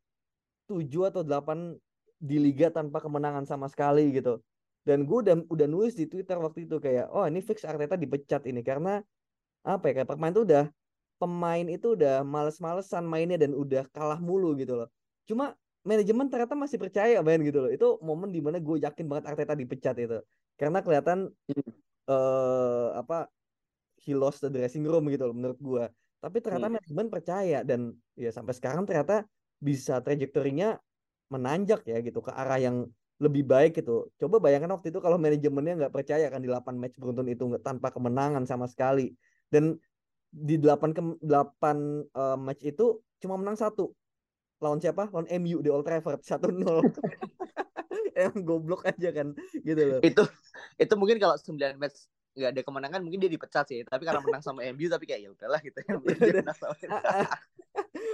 tujuh 0.69 1.09
atau 1.09 1.25
delapan 1.25 1.73
di 2.19 2.37
liga 2.37 2.67
tanpa 2.69 2.99
kemenangan 2.99 3.47
sama 3.47 3.71
sekali 3.71 4.11
gitu. 4.11 4.43
Dan 4.83 5.07
gue 5.07 5.17
udah 5.23 5.35
udah 5.47 5.67
nulis 5.67 5.95
di 5.95 6.05
Twitter 6.07 6.35
waktu 6.39 6.67
itu 6.67 6.77
kayak, 6.79 7.07
oh 7.11 7.23
ini 7.23 7.39
fix 7.39 7.63
Arteta 7.63 7.95
dipecat 7.95 8.43
ini 8.47 8.59
karena 8.63 8.99
apa 9.63 9.91
ya 9.91 10.03
kayak 10.03 10.09
pemain 10.11 10.31
tuh 10.31 10.43
udah 10.47 10.65
pemain 11.19 11.67
itu 11.67 11.99
udah 11.99 12.23
males-malesan 12.23 13.03
mainnya 13.03 13.35
dan 13.35 13.51
udah 13.51 13.83
kalah 13.91 14.19
mulu 14.19 14.55
gitu 14.55 14.79
loh. 14.79 14.87
Cuma 15.27 15.51
manajemen 15.83 16.31
ternyata 16.31 16.55
masih 16.55 16.79
percaya 16.79 17.19
main 17.19 17.39
gitu 17.43 17.59
loh. 17.67 17.71
Itu 17.71 17.99
momen 17.99 18.31
di 18.31 18.39
mana 18.39 18.59
gue 18.59 18.79
yakin 18.79 19.05
banget 19.07 19.25
Arteta 19.35 19.53
dipecat 19.55 19.95
itu. 19.99 20.19
Karena 20.55 20.79
kelihatan 20.79 21.27
uh, 22.07 22.87
apa 22.95 23.27
he 23.99 24.15
lost 24.15 24.39
the 24.43 24.49
dressing 24.51 24.87
room 24.87 25.11
gitu 25.11 25.27
loh 25.27 25.35
menurut 25.35 25.59
gue. 25.59 25.85
Tapi 26.19 26.37
ternyata 26.43 26.67
hmm. 26.67 26.75
manajemen 26.79 27.07
percaya 27.07 27.59
dan 27.63 27.95
ya 28.15 28.31
sampai 28.31 28.55
sekarang 28.55 28.83
ternyata 28.87 29.23
bisa 29.59 29.99
trajektorinya 29.99 30.79
menanjak 31.29 31.85
ya 31.85 32.01
gitu 32.01 32.19
ke 32.19 32.33
arah 32.33 32.57
yang 32.57 32.89
lebih 33.19 33.43
baik 33.45 33.79
gitu. 33.79 34.07
Coba 34.15 34.39
bayangkan 34.39 34.71
waktu 34.79 34.95
itu 34.95 34.99
kalau 35.03 35.19
manajemennya 35.19 35.85
nggak 35.85 35.93
percaya 35.93 36.31
kan 36.31 36.39
di 36.39 36.47
8 36.47 36.71
match 36.79 36.95
beruntun 36.97 37.27
itu 37.27 37.45
tanpa 37.59 37.91
kemenangan 37.91 38.47
sama 38.47 38.65
sekali. 38.65 39.11
Dan 39.51 39.75
di 40.31 40.55
8 40.55 40.95
ke 40.95 41.01
8 41.21 41.27
uh, 42.15 42.37
match 42.39 42.63
itu 42.63 43.03
cuma 43.19 43.35
menang 43.35 43.59
satu. 43.59 43.91
Lawan 44.63 44.79
siapa? 44.79 45.11
Lawan 45.11 45.27
MU 45.39 45.59
di 45.59 45.69
Old 45.69 45.83
Trafford 45.83 46.23
1-0. 46.23 46.63
Emang 48.19 48.43
goblok 48.43 48.83
aja 48.83 49.15
kan 49.15 49.31
gitu 49.63 49.79
loh. 49.79 49.99
Itu 50.03 50.23
itu 50.79 50.93
mungkin 50.95 51.19
kalau 51.19 51.35
9 51.35 51.79
match 51.79 52.07
nggak 52.39 52.51
ada 52.55 52.61
kemenangan 52.63 53.01
mungkin 53.03 53.19
dia 53.19 53.31
dipecat 53.31 53.65
sih 53.67 53.81
tapi 53.83 54.07
karena 54.07 54.23
menang 54.23 54.39
sama 54.39 54.63
MU 54.71 54.87
tapi 54.87 55.03
kayak 55.09 55.21
ya 55.27 55.29
udahlah 55.33 55.59
gitu 55.59 55.81
ya 55.83 55.97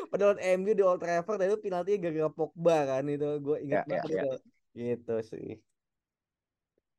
padahal 0.07 0.35
MU 0.59 0.71
di 0.71 0.83
Old 0.83 1.01
Trafford 1.01 1.41
itu 1.43 1.57
penalti 1.59 1.97
gara-gara 1.99 2.31
Pogba 2.31 2.77
kan 2.87 3.03
itu 3.09 3.29
gue 3.41 3.57
ingat 3.65 3.85
ya, 3.85 3.89
banget 3.89 4.09
ya, 4.09 4.21
itu. 4.21 4.27
Ya. 4.27 4.35
gitu 4.75 5.15
sih. 5.23 5.49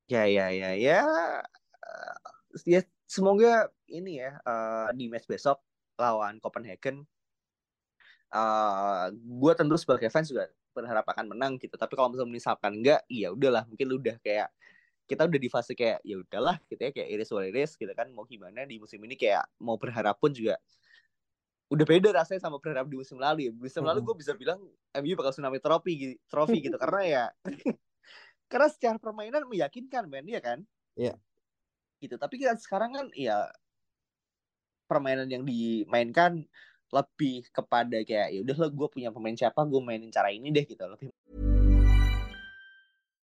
Ya 0.06 0.22
ya 0.30 0.46
ya 0.54 0.70
ya 0.78 1.00
ya 2.64 2.80
semoga 3.06 3.70
ini 3.90 4.22
ya 4.22 4.38
uh, 4.46 4.90
di 4.94 5.10
match 5.10 5.26
besok 5.26 5.62
lawan 5.98 6.38
Copenhagen 6.42 7.06
uh, 8.32 9.10
gue 9.14 9.52
tentu 9.54 9.74
sebagai 9.78 10.10
fans 10.10 10.30
juga 10.30 10.50
berharap 10.76 11.08
akan 11.08 11.32
menang 11.32 11.56
gitu. 11.56 11.74
Tapi 11.74 11.96
kalau 11.96 12.12
misalkan 12.28 12.84
enggak 12.84 13.00
iya 13.08 13.32
udahlah 13.32 13.64
mungkin 13.64 13.96
udah 13.96 14.16
kayak 14.20 14.52
kita 15.06 15.22
udah 15.22 15.40
di 15.40 15.48
fase 15.48 15.72
kayak 15.72 16.02
ya 16.02 16.18
udahlah 16.18 16.58
gitu 16.66 16.82
ya 16.82 16.90
kayak 16.90 17.08
iris 17.14 17.30
iris 17.30 17.70
gitu 17.78 17.92
kan 17.94 18.10
mau 18.10 18.26
gimana 18.26 18.66
di 18.66 18.82
musim 18.82 18.98
ini 19.06 19.14
kayak 19.14 19.46
mau 19.62 19.78
berharap 19.78 20.18
pun 20.18 20.34
juga 20.34 20.58
udah 21.66 21.86
beda 21.86 22.08
rasanya 22.14 22.40
sama 22.46 22.62
berharap 22.62 22.86
di 22.86 22.96
musim 22.98 23.18
lalu 23.18 23.50
ya. 23.50 23.52
Musim 23.54 23.82
lalu 23.82 24.02
gue 24.06 24.14
bisa 24.22 24.32
bilang 24.38 24.62
MU 24.94 25.14
bakal 25.18 25.32
tsunami 25.34 25.58
trofi 25.58 26.14
trofi 26.30 26.58
gitu 26.62 26.78
karena 26.78 27.02
ya 27.02 27.24
karena 28.50 28.68
secara 28.70 28.96
permainan 29.02 29.46
meyakinkan 29.50 30.06
men 30.06 30.26
ya 30.30 30.38
kan? 30.38 30.62
Iya. 30.94 31.14
Yeah. 31.14 31.16
Gitu. 31.98 32.14
Tapi 32.20 32.34
kan 32.38 32.56
sekarang 32.60 32.90
kan 32.94 33.06
ya 33.16 33.50
permainan 34.86 35.26
yang 35.26 35.42
dimainkan 35.42 36.46
lebih 36.94 37.50
kepada 37.50 37.98
kayak 38.06 38.30
ya 38.30 38.40
udah 38.46 38.70
gue 38.70 38.88
punya 38.88 39.10
pemain 39.10 39.34
siapa 39.34 39.66
gue 39.66 39.80
mainin 39.82 40.14
cara 40.14 40.30
ini 40.30 40.54
deh 40.54 40.62
gitu 40.62 40.86
lebih 40.86 41.10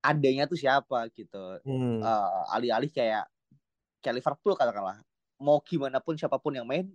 adanya 0.00 0.48
tuh 0.48 0.56
siapa 0.56 1.08
gitu. 1.12 1.60
Hmm. 1.64 2.00
Uh, 2.00 2.44
alih-alih 2.56 2.90
kayak 2.92 3.28
kayak 4.00 4.14
Liverpool 4.20 4.56
katakanlah. 4.56 5.00
Mau 5.40 5.60
gimana 5.64 6.00
pun 6.00 6.16
siapa 6.16 6.36
pun 6.36 6.52
yang 6.52 6.68
main, 6.68 6.88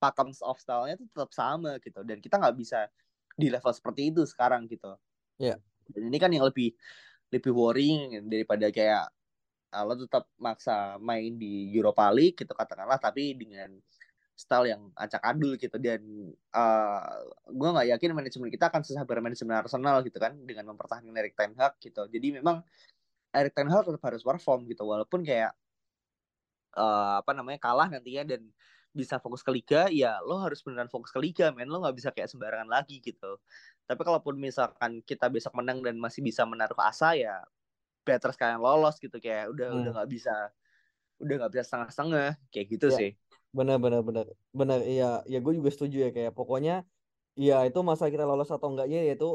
pakem 0.00 0.32
of 0.44 0.56
style-nya 0.56 0.96
tuh 0.96 1.08
tetap 1.08 1.30
sama 1.32 1.76
gitu. 1.80 2.00
Dan 2.04 2.20
kita 2.24 2.40
nggak 2.40 2.56
bisa 2.56 2.88
di 3.36 3.48
level 3.48 3.72
seperti 3.72 4.12
itu 4.12 4.24
sekarang 4.28 4.68
gitu. 4.68 4.96
Iya. 5.40 5.56
Yeah. 5.56 5.58
Dan 5.90 6.02
ini 6.08 6.18
kan 6.20 6.30
yang 6.32 6.46
lebih 6.46 6.72
lebih 7.30 7.52
worrying 7.54 8.26
daripada 8.26 8.68
kayak 8.68 9.06
uh, 9.74 9.84
lo 9.86 9.94
tetap 9.94 10.26
maksa 10.36 10.98
main 10.98 11.38
di 11.38 11.70
Europa 11.70 12.10
League 12.10 12.36
gitu 12.36 12.52
katakanlah 12.52 12.98
tapi 12.98 13.38
dengan 13.38 13.78
style 14.40 14.72
yang 14.72 14.82
acak 14.96 15.20
adul 15.20 15.52
gitu. 15.60 15.76
Dan 15.76 16.32
uh, 16.56 17.04
eh, 17.04 17.52
gue 17.52 17.68
nggak 17.68 17.86
yakin 17.92 18.10
manajemen 18.16 18.48
kita 18.48 18.72
akan 18.72 18.80
sesabar 18.80 19.20
manajemen 19.20 19.60
Arsenal 19.60 20.00
gitu 20.00 20.16
kan 20.16 20.32
dengan 20.48 20.72
mempertahankan 20.72 21.12
Erik 21.12 21.36
Ten 21.36 21.52
Hag 21.60 21.76
gitu. 21.84 22.08
Jadi 22.08 22.40
memang 22.40 22.64
Erik 23.36 23.52
Ten 23.52 23.68
Hag 23.68 23.84
tetap 23.84 24.00
harus 24.08 24.24
perform 24.24 24.64
gitu 24.64 24.88
walaupun 24.88 25.20
kayak 25.20 25.52
uh, 26.80 27.20
apa 27.20 27.36
namanya 27.36 27.60
kalah 27.60 27.92
nantinya 27.92 28.24
dan 28.24 28.48
bisa 28.90 29.22
fokus 29.22 29.46
ke 29.46 29.54
liga 29.54 29.86
ya 29.86 30.18
lo 30.26 30.42
harus 30.42 30.66
beneran 30.66 30.88
fokus 30.88 31.12
ke 31.12 31.20
liga 31.20 31.52
men. 31.52 31.68
Lo 31.68 31.84
nggak 31.84 31.96
bisa 32.00 32.08
kayak 32.08 32.32
sembarangan 32.32 32.72
lagi 32.72 33.04
gitu. 33.04 33.36
Tapi 33.84 34.00
kalaupun 34.00 34.40
misalkan 34.40 35.04
kita 35.04 35.28
besok 35.28 35.52
menang 35.52 35.84
dan 35.84 36.00
masih 36.00 36.24
bisa 36.24 36.48
menaruh 36.48 36.78
asa 36.80 37.12
ya 37.12 37.44
better 38.08 38.32
sekalian 38.32 38.58
lolos 38.64 38.96
gitu. 38.96 39.20
Kayak 39.20 39.52
udah 39.52 39.68
hmm. 39.68 39.78
udah 39.84 39.90
nggak 40.00 40.10
bisa 40.10 40.34
udah 41.20 41.34
nggak 41.44 41.52
bisa 41.52 41.64
setengah-setengah 41.68 42.28
kayak 42.48 42.66
gitu 42.72 42.88
ya, 42.88 42.96
sih 42.96 43.10
benar 43.56 43.78
benar 43.82 44.00
benar. 44.54 44.78
Iya. 44.86 45.26
Ya 45.26 45.38
gue 45.42 45.52
juga 45.58 45.70
setuju 45.74 45.96
ya 46.06 46.10
kayak 46.14 46.32
pokoknya 46.38 46.86
ya 47.34 47.66
itu 47.66 47.78
masa 47.82 48.06
kita 48.12 48.24
lolos 48.26 48.50
atau 48.50 48.70
enggaknya 48.70 49.02
yaitu 49.06 49.34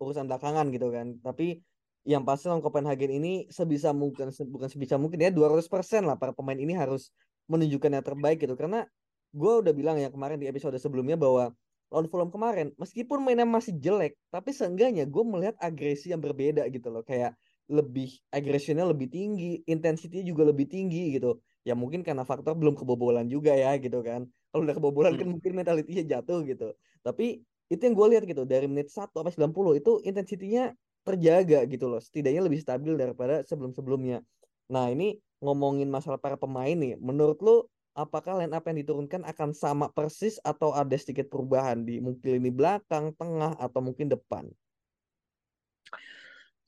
urusan 0.00 0.28
belakangan 0.28 0.68
gitu 0.74 0.88
kan. 0.92 1.16
Tapi 1.24 1.60
yang 2.08 2.24
pasti 2.24 2.48
lawan 2.48 2.64
Copenhagen 2.64 3.12
ini 3.12 3.48
sebisa 3.52 3.92
mungkin 3.92 4.32
bukan 4.32 4.68
sebisa 4.72 4.96
mungkin 4.96 5.18
ya 5.20 5.30
200% 5.32 6.08
lah 6.08 6.16
para 6.16 6.32
pemain 6.32 6.56
ini 6.56 6.72
harus 6.72 7.12
menunjukkan 7.50 7.90
yang 8.00 8.04
terbaik 8.04 8.38
gitu. 8.44 8.54
Karena 8.56 8.84
gue 9.32 9.52
udah 9.64 9.72
bilang 9.76 9.96
ya 10.00 10.08
kemarin 10.08 10.40
di 10.40 10.48
episode 10.48 10.76
sebelumnya 10.80 11.16
bahwa 11.20 11.52
lawan 11.88 12.06
Fulham 12.08 12.28
kemarin 12.32 12.72
meskipun 12.76 13.24
mainnya 13.24 13.48
masih 13.48 13.72
jelek 13.80 14.16
tapi 14.28 14.52
seenggaknya 14.52 15.08
gue 15.08 15.24
melihat 15.24 15.56
agresi 15.60 16.12
yang 16.12 16.20
berbeda 16.20 16.68
gitu 16.68 16.88
loh. 16.92 17.04
Kayak 17.04 17.36
lebih 17.68 18.16
agresinya 18.32 18.84
lebih 18.88 19.12
tinggi 19.12 19.60
intensitinya 19.68 20.24
juga 20.24 20.48
lebih 20.48 20.64
tinggi 20.72 21.12
gitu 21.20 21.36
ya 21.66 21.74
mungkin 21.74 22.06
karena 22.06 22.22
faktor 22.22 22.54
belum 22.54 22.78
kebobolan 22.78 23.26
juga 23.26 23.54
ya 23.54 23.74
gitu 23.78 24.02
kan 24.02 24.26
kalau 24.50 24.62
udah 24.64 24.76
kebobolan 24.76 25.14
kan 25.18 25.26
hmm. 25.26 25.34
mungkin 25.38 25.52
mentalitinya 25.56 26.04
jatuh 26.18 26.42
gitu 26.46 26.74
tapi 27.02 27.42
itu 27.68 27.82
yang 27.84 27.94
gue 27.94 28.06
lihat 28.16 28.24
gitu 28.24 28.42
dari 28.48 28.64
menit 28.64 28.88
1 28.88 29.12
sampai 29.12 29.32
90 29.34 29.80
itu 29.80 29.92
intensitinya 30.06 30.72
terjaga 31.04 31.64
gitu 31.68 31.86
loh 31.88 32.00
setidaknya 32.00 32.42
lebih 32.44 32.60
stabil 32.60 32.96
daripada 32.96 33.44
sebelum-sebelumnya 33.44 34.24
nah 34.68 34.88
ini 34.88 35.20
ngomongin 35.42 35.86
masalah 35.86 36.18
para 36.18 36.34
pemain 36.34 36.74
nih, 36.74 36.98
menurut 36.98 37.38
lu 37.42 37.56
apakah 37.94 38.42
line 38.42 38.54
up 38.54 38.66
yang 38.66 38.78
diturunkan 38.82 39.22
akan 39.26 39.50
sama 39.54 39.90
persis 39.90 40.38
atau 40.42 40.74
ada 40.74 40.94
sedikit 40.98 41.30
perubahan 41.30 41.82
di 41.82 42.02
mungkin 42.02 42.42
ini 42.42 42.50
belakang, 42.50 43.14
tengah 43.14 43.54
atau 43.58 43.80
mungkin 43.82 44.10
depan? 44.10 44.46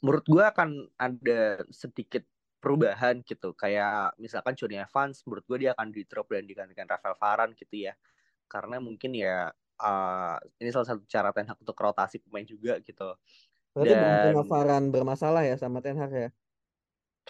Menurut 0.00 0.24
gue 0.26 0.42
akan 0.42 0.88
ada 0.96 1.60
sedikit 1.68 2.24
perubahan 2.60 3.24
gitu. 3.24 3.56
Kayak 3.56 4.14
misalkan 4.20 4.54
Johnny 4.54 4.78
Evans, 4.78 5.24
menurut 5.24 5.44
gue 5.48 5.58
dia 5.66 5.70
akan 5.74 5.88
di 5.90 6.04
drop 6.04 6.30
dan 6.30 6.44
digantikan 6.46 6.86
Rafael 6.86 7.16
Varane 7.16 7.56
gitu 7.56 7.88
ya. 7.88 7.96
Karena 8.46 8.78
mungkin 8.78 9.16
ya 9.16 9.48
uh, 9.80 10.36
ini 10.60 10.68
salah 10.70 10.88
satu 10.92 11.02
cara 11.08 11.32
Ten 11.32 11.48
Hag 11.48 11.58
untuk 11.58 11.74
rotasi 11.74 12.20
pemain 12.20 12.44
juga 12.44 12.78
gitu. 12.84 13.16
Berarti 13.72 13.94
dan... 13.96 14.36
Varane 14.44 14.88
bermasalah 14.92 15.42
ya 15.48 15.56
sama 15.56 15.80
Ten 15.80 15.98
Hag 15.98 16.12
ya? 16.12 16.30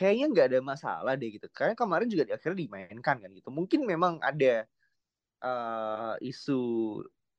kayaknya 0.00 0.26
nggak 0.32 0.46
ada 0.48 0.60
masalah 0.64 1.12
deh 1.12 1.28
gitu. 1.28 1.44
Karena 1.52 1.76
kemarin 1.76 2.08
juga 2.08 2.24
di 2.24 2.32
akhirnya 2.32 2.58
dimainkan 2.64 3.16
kan 3.20 3.30
gitu. 3.36 3.52
Mungkin 3.52 3.84
memang 3.84 4.16
ada 4.24 4.64
uh, 5.44 6.14
isu 6.24 6.60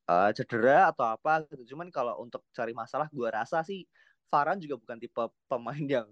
uh, 0.05 0.29
cedera 0.29 0.93
atau 0.93 1.09
apa 1.09 1.41
gitu. 1.49 1.73
Cuman 1.73 1.89
kalau 1.89 2.21
untuk 2.21 2.45
cari 2.53 2.77
masalah, 2.77 3.09
gue 3.09 3.25
rasa 3.25 3.65
sih 3.65 3.89
Farhan 4.29 4.61
juga 4.61 4.77
bukan 4.77 5.01
tipe 5.01 5.23
pemain 5.49 5.81
yang 5.81 6.07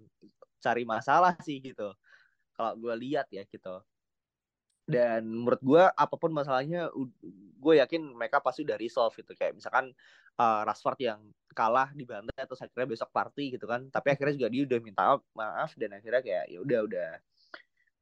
cari 0.60 0.84
masalah 0.84 1.34
sih 1.40 1.58
gitu. 1.58 1.90
Kalau 2.54 2.72
gue 2.76 2.94
lihat 3.00 3.26
ya 3.32 3.42
gitu. 3.48 3.80
Dan 4.84 5.26
menurut 5.26 5.60
gue 5.62 5.82
apa 5.86 6.14
pun 6.18 6.30
masalahnya 6.34 6.90
gue 7.60 7.74
yakin 7.78 8.16
mereka 8.16 8.38
pasti 8.44 8.62
udah 8.66 8.76
resolve 8.76 9.14
gitu. 9.16 9.32
Kayak 9.34 9.56
misalkan 9.56 9.92
uh, 10.36 10.62
Rashford 10.66 10.98
yang 11.00 11.20
kalah 11.56 11.90
di 11.96 12.04
bantai 12.06 12.46
atau 12.46 12.56
kira 12.56 12.84
besok 12.86 13.10
party 13.10 13.56
gitu 13.58 13.64
kan. 13.64 13.88
Tapi 13.88 14.12
akhirnya 14.14 14.34
juga 14.36 14.48
dia 14.52 14.62
udah 14.68 14.78
minta 14.82 15.02
maaf 15.34 15.72
dan 15.78 15.96
akhirnya 15.96 16.22
kayak 16.22 16.44
ya 16.52 16.58
udah 16.60 16.80
udah 16.86 17.08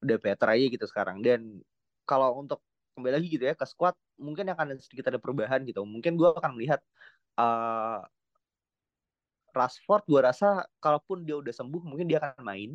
udah 0.04 0.16
better 0.18 0.48
aja 0.50 0.66
gitu 0.70 0.86
sekarang. 0.88 1.22
Dan 1.22 1.62
kalau 2.08 2.40
untuk 2.40 2.62
kembali 2.96 3.14
lagi 3.20 3.28
gitu 3.30 3.44
ya 3.46 3.54
ke 3.54 3.62
squad 3.62 3.94
mungkin 4.18 4.50
akan 4.50 4.74
sedikit 4.82 5.12
ada 5.14 5.20
perubahan 5.22 5.62
gitu. 5.62 5.86
Mungkin 5.86 6.18
gue 6.18 6.28
akan 6.34 6.58
melihat 6.58 6.80
uh, 7.38 8.02
Rashford 9.58 10.06
gue 10.06 10.20
rasa 10.22 10.62
kalaupun 10.78 11.26
dia 11.26 11.34
udah 11.38 11.50
sembuh 11.50 11.82
mungkin 11.82 12.06
dia 12.06 12.22
akan 12.22 12.42
main. 12.46 12.70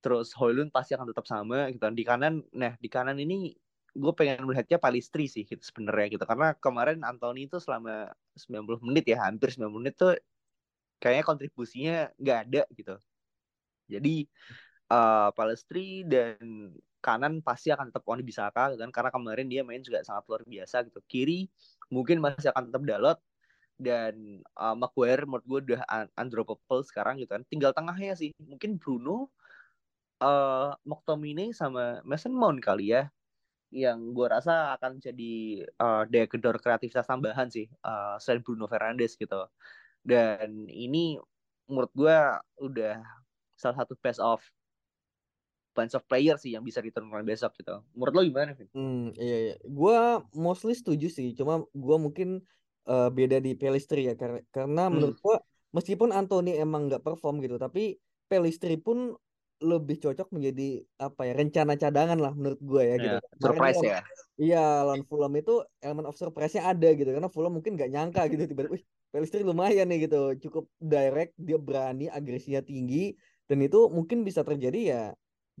Terus 0.00 0.32
Hoylund 0.40 0.72
pasti 0.72 0.96
akan 0.96 1.12
tetap 1.12 1.28
sama 1.28 1.68
gitu 1.68 1.84
di 1.92 2.04
kanan 2.08 2.40
nah 2.56 2.72
di 2.80 2.88
kanan 2.88 3.20
ini 3.20 3.52
gue 3.90 4.12
pengen 4.14 4.46
melihatnya 4.46 4.78
Palistri 4.80 5.26
sih 5.28 5.44
gitu 5.44 5.60
sebenarnya 5.60 6.16
gitu. 6.16 6.24
Karena 6.24 6.56
kemarin 6.56 7.04
Anthony 7.04 7.46
itu 7.50 7.60
selama 7.60 8.08
90 8.38 8.80
menit 8.86 9.04
ya 9.04 9.28
hampir 9.28 9.52
90 9.52 9.76
menit 9.76 9.94
tuh 10.00 10.16
kayaknya 11.02 11.24
kontribusinya 11.26 11.96
nggak 12.16 12.38
ada 12.48 12.62
gitu. 12.72 12.94
Jadi 13.90 14.24
uh, 14.92 15.28
Palestri 15.34 16.06
dan 16.06 16.70
kanan 17.00 17.40
pasti 17.40 17.72
akan 17.72 17.90
tetap 17.90 18.04
Oni 18.06 18.22
Bisaka 18.22 18.72
gitu 18.72 18.80
kan. 18.84 18.92
Karena 18.94 19.10
kemarin 19.10 19.46
dia 19.50 19.62
main 19.66 19.82
juga 19.82 20.04
sangat 20.06 20.24
luar 20.30 20.42
biasa 20.46 20.86
gitu. 20.86 21.00
Kiri 21.10 21.50
mungkin 21.90 22.22
masih 22.22 22.52
akan 22.54 22.70
tetap 22.70 22.82
Dalot 22.86 23.18
dan 23.80 24.44
uh, 24.60 24.76
Maguire 24.76 25.24
menurut 25.24 25.46
gue 25.48 25.60
udah 25.72 25.82
undroppable 26.20 26.84
sekarang 26.84 27.16
gitu 27.16 27.32
kan. 27.32 27.42
Tinggal 27.48 27.72
tengahnya 27.72 28.12
sih. 28.12 28.36
Mungkin 28.36 28.76
Bruno 28.76 29.32
uh, 30.20 30.76
McTominay 30.84 31.56
sama 31.56 32.04
Mason 32.04 32.36
Mount 32.36 32.60
kali 32.60 32.92
ya 32.92 33.08
yang 33.70 34.12
gue 34.12 34.26
rasa 34.26 34.74
akan 34.76 34.98
jadi 34.98 35.62
uh, 35.78 36.02
daya 36.10 36.26
gedor 36.26 36.58
kreativitas 36.58 37.06
tambahan 37.06 37.46
sih 37.48 37.70
uh, 37.86 38.18
selain 38.18 38.42
Bruno 38.44 38.68
Fernandes 38.68 39.16
gitu. 39.16 39.46
Dan 40.02 40.66
ini 40.68 41.16
menurut 41.70 41.92
gue 41.94 42.18
udah 42.60 42.98
salah 43.54 43.76
satu 43.80 43.94
best 44.02 44.18
of 44.18 44.42
bunch 45.70 45.94
of 45.94 46.02
player 46.10 46.34
sih 46.34 46.58
yang 46.58 46.66
bisa 46.66 46.82
diturunkan 46.82 47.22
besok 47.22 47.54
gitu. 47.62 47.78
Menurut 47.94 48.12
lo 48.12 48.22
gimana 48.26 48.52
Vin? 48.58 48.68
Hmm 48.74 49.14
iya 49.14 49.36
iya. 49.38 49.56
Gue 49.62 49.98
mostly 50.34 50.74
setuju 50.74 51.06
sih. 51.06 51.30
Cuma 51.38 51.62
gue 51.70 51.96
mungkin 51.96 52.42
uh, 52.88 53.08
beda 53.12 53.42
di 53.42 53.58
Pelistri 53.58 54.08
ya 54.08 54.14
karena 54.14 54.40
karena 54.48 54.88
hmm. 54.88 54.92
menurut 54.94 55.16
gue 55.20 55.36
meskipun 55.76 56.14
Anthony 56.14 56.56
emang 56.56 56.88
nggak 56.88 57.02
perform 57.04 57.42
gitu 57.44 57.60
tapi 57.60 57.98
Pelistri 58.30 58.78
pun 58.78 59.18
lebih 59.60 60.00
cocok 60.00 60.32
menjadi 60.32 60.80
apa 60.96 61.28
ya 61.28 61.32
rencana 61.36 61.76
cadangan 61.76 62.16
lah 62.16 62.32
menurut 62.32 62.60
gue 62.64 62.82
ya 62.82 62.96
gitu. 62.96 63.18
Yeah, 63.20 63.40
surprise 63.44 63.80
ya. 63.84 64.00
Iya, 64.40 64.64
lawan 64.88 65.04
Fulham 65.04 65.36
itu 65.36 65.60
elemen 65.84 66.08
of 66.08 66.16
surprise-nya 66.16 66.64
ada 66.64 66.88
gitu 66.96 67.12
karena 67.12 67.28
Fulham 67.28 67.60
mungkin 67.60 67.76
gak 67.76 67.92
nyangka 67.92 68.24
gitu 68.32 68.48
tiba-tiba, 68.48 68.72
wih, 68.72 68.84
Pelistri 69.12 69.44
lumayan 69.44 69.92
nih 69.92 70.08
gitu, 70.08 70.32
cukup 70.48 70.64
direct, 70.80 71.36
dia 71.36 71.60
berani, 71.60 72.08
agresinya 72.08 72.64
tinggi 72.64 73.12
dan 73.52 73.60
itu 73.60 73.92
mungkin 73.92 74.24
bisa 74.24 74.40
terjadi 74.40 74.80
ya 74.80 75.02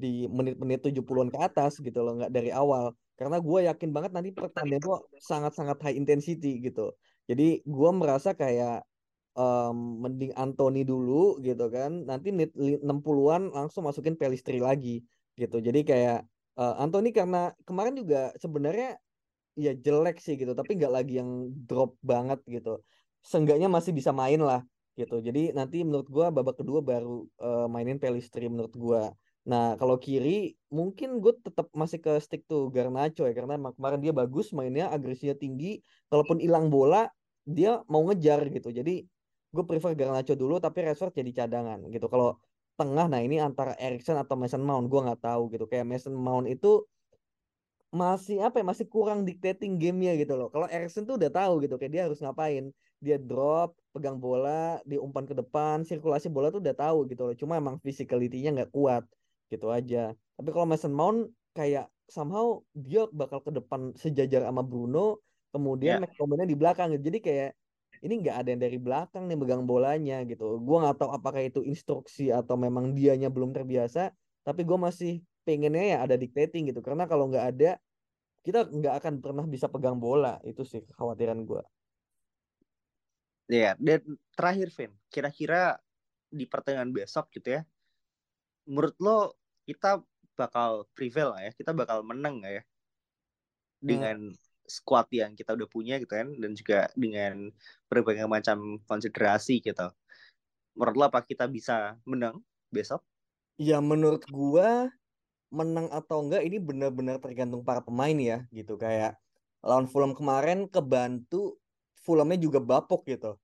di 0.00 0.24
menit-menit 0.32 0.80
70-an 0.80 1.28
ke 1.28 1.38
atas 1.44 1.76
gitu 1.76 2.00
loh, 2.00 2.16
nggak 2.16 2.32
dari 2.32 2.48
awal. 2.48 2.96
Karena 3.20 3.36
gue 3.36 3.68
yakin 3.68 3.90
banget 3.92 4.16
nanti 4.16 4.32
pertandingan 4.32 4.80
itu 4.80 4.90
sangat-sangat 5.20 5.76
high 5.84 5.98
intensity 6.00 6.56
gitu. 6.64 6.96
Jadi 7.30 7.62
gue 7.62 7.90
merasa 7.94 8.34
kayak 8.34 8.82
um, 9.38 10.02
mending 10.02 10.34
Anthony 10.34 10.82
dulu 10.82 11.38
gitu 11.38 11.70
kan. 11.70 12.02
Nanti 12.10 12.34
menit 12.34 12.50
60-an 12.58 13.54
langsung 13.54 13.86
masukin 13.86 14.18
Pelistri 14.18 14.58
lagi 14.58 15.06
gitu. 15.38 15.62
Jadi 15.62 15.86
kayak 15.86 16.26
uh, 16.58 16.74
Anthony 16.82 17.14
karena 17.14 17.54
kemarin 17.62 17.94
juga 17.94 18.34
sebenarnya 18.42 18.98
ya 19.54 19.78
jelek 19.78 20.18
sih 20.18 20.34
gitu, 20.34 20.58
tapi 20.58 20.74
nggak 20.74 20.90
lagi 20.90 21.22
yang 21.22 21.54
drop 21.70 21.94
banget 22.02 22.42
gitu. 22.50 22.82
Seenggaknya 23.22 23.70
masih 23.70 23.94
bisa 23.94 24.10
main 24.10 24.42
lah 24.42 24.66
gitu. 24.98 25.22
Jadi 25.22 25.54
nanti 25.54 25.86
menurut 25.86 26.10
gua 26.10 26.34
babak 26.34 26.58
kedua 26.58 26.82
baru 26.82 27.30
uh, 27.38 27.70
mainin 27.70 28.02
Pelistri 28.02 28.50
menurut 28.50 28.74
gua. 28.74 29.14
Nah, 29.48 29.72
kalau 29.80 29.96
kiri 29.96 30.52
mungkin 30.68 31.16
gue 31.24 31.32
tetap 31.40 31.72
masih 31.72 31.96
ke 31.96 32.12
stick 32.20 32.44
tuh 32.44 32.68
Garnacho 32.68 33.24
ya 33.24 33.32
karena 33.32 33.56
kemarin 33.72 34.00
dia 34.04 34.12
bagus 34.12 34.52
mainnya 34.52 34.92
agresinya 34.92 35.32
tinggi. 35.32 35.80
Kalaupun 36.12 36.44
hilang 36.44 36.68
bola 36.68 37.08
dia 37.44 37.80
mau 37.90 38.02
ngejar 38.08 38.46
gitu. 38.48 38.68
Jadi 38.70 39.04
gue 39.50 39.64
prefer 39.66 39.98
Garnacho 39.98 40.38
dulu 40.38 40.62
tapi 40.62 40.86
Rashford 40.86 41.14
jadi 41.14 41.44
cadangan 41.44 41.82
gitu. 41.90 42.06
Kalau 42.06 42.38
tengah 42.78 43.06
nah 43.10 43.20
ini 43.20 43.36
antara 43.42 43.76
Erikson 43.76 44.16
atau 44.16 44.38
Mason 44.38 44.62
Mount 44.64 44.88
gue 44.88 45.00
nggak 45.00 45.20
tahu 45.20 45.52
gitu. 45.52 45.64
Kayak 45.68 45.86
Mason 45.90 46.14
Mount 46.16 46.46
itu 46.48 46.86
masih 47.90 48.38
apa 48.38 48.62
ya 48.62 48.64
masih 48.70 48.86
kurang 48.86 49.26
dictating 49.26 49.74
gamenya 49.76 50.14
gitu 50.14 50.38
loh. 50.38 50.48
Kalau 50.48 50.70
Erikson 50.70 51.02
tuh 51.04 51.18
udah 51.18 51.30
tahu 51.30 51.66
gitu 51.66 51.74
kayak 51.76 51.92
dia 51.92 52.02
harus 52.06 52.22
ngapain. 52.22 52.70
Dia 53.00 53.16
drop 53.18 53.74
pegang 53.90 54.20
bola 54.20 54.78
diumpan 54.86 55.24
ke 55.26 55.34
depan 55.34 55.82
sirkulasi 55.82 56.30
bola 56.30 56.54
tuh 56.54 56.62
udah 56.62 56.76
tahu 56.76 57.10
gitu 57.10 57.22
loh. 57.26 57.34
Cuma 57.34 57.58
emang 57.58 57.82
physicality-nya 57.82 58.54
nggak 58.54 58.70
kuat 58.70 59.02
gitu 59.50 59.66
aja. 59.74 60.14
Tapi 60.38 60.48
kalau 60.54 60.66
Mason 60.70 60.94
Mount 60.94 61.34
kayak 61.52 61.90
somehow 62.06 62.62
dia 62.74 63.10
bakal 63.10 63.42
ke 63.42 63.50
depan 63.50 63.94
sejajar 63.98 64.46
sama 64.46 64.62
Bruno 64.62 65.18
kemudian 65.50 66.00
yeah. 66.00 66.02
McTominay 66.02 66.46
di 66.46 66.56
belakang 66.58 66.94
gitu. 66.94 67.10
jadi 67.10 67.18
kayak 67.20 67.50
ini 68.00 68.14
nggak 68.24 68.36
ada 68.40 68.48
yang 68.48 68.62
dari 68.64 68.78
belakang 68.80 69.28
nih 69.28 69.36
megang 69.36 69.68
bolanya 69.68 70.24
gitu. 70.24 70.56
Gue 70.64 70.76
nggak 70.80 71.04
tahu 71.04 71.10
apakah 71.12 71.44
itu 71.44 71.60
instruksi 71.60 72.32
atau 72.32 72.56
memang 72.56 72.96
dianya 72.96 73.28
belum 73.28 73.52
terbiasa 73.52 74.08
tapi 74.40 74.64
gue 74.64 74.78
masih 74.80 75.20
pengennya 75.44 75.84
ya 75.84 75.98
ada 76.08 76.16
dictating 76.16 76.72
gitu. 76.72 76.80
Karena 76.80 77.04
kalau 77.04 77.28
nggak 77.28 77.46
ada 77.56 77.76
kita 78.40 78.72
nggak 78.72 78.94
akan 79.04 79.14
pernah 79.20 79.44
bisa 79.44 79.68
pegang 79.68 80.00
bola. 80.00 80.40
Itu 80.48 80.64
sih 80.64 80.80
kekhawatiran 80.80 81.44
gue 81.44 81.62
ya 83.50 83.76
dan 83.76 84.00
terakhir 84.32 84.72
Vin. 84.72 84.92
Kira-kira 85.12 85.76
di 86.30 86.46
pertandingan 86.48 86.94
besok 86.94 87.28
gitu 87.36 87.58
ya 87.58 87.62
menurut 88.70 88.94
lo 89.02 89.34
kita 89.66 89.98
bakal 90.38 90.86
prevail 90.94 91.34
ya? 91.42 91.50
Kita 91.50 91.74
bakal 91.74 92.06
menang 92.06 92.38
gak 92.46 92.52
ya? 92.60 92.62
Dengan 93.80 94.30
squad 94.70 95.06
yang 95.10 95.34
kita 95.38 95.50
udah 95.58 95.68
punya 95.74 95.94
gitu 96.02 96.14
kan 96.14 96.28
dan 96.42 96.52
juga 96.54 96.78
dengan 96.94 97.50
berbagai 97.90 98.26
macam 98.30 98.58
konsiderasi 98.86 99.54
gitu. 99.66 99.86
Menurut 100.78 100.96
lo 100.98 101.04
apa 101.10 101.20
kita 101.26 101.44
bisa 101.50 101.98
menang 102.06 102.42
besok? 102.70 103.02
Ya 103.60 103.78
menurut 103.90 104.24
gua 104.30 104.88
menang 105.52 105.88
atau 105.92 106.18
enggak 106.24 106.42
ini 106.48 106.58
benar-benar 106.68 107.16
tergantung 107.24 107.62
para 107.68 107.80
pemain 107.86 108.16
ya 108.30 108.36
gitu 108.58 108.74
kayak 108.84 109.18
lawan 109.64 109.86
Fulham 109.90 110.14
kemarin 110.18 110.68
kebantu 110.70 111.58
Fulhamnya 112.04 112.38
juga 112.40 112.60
bapok 112.64 113.02
gitu. 113.12 113.36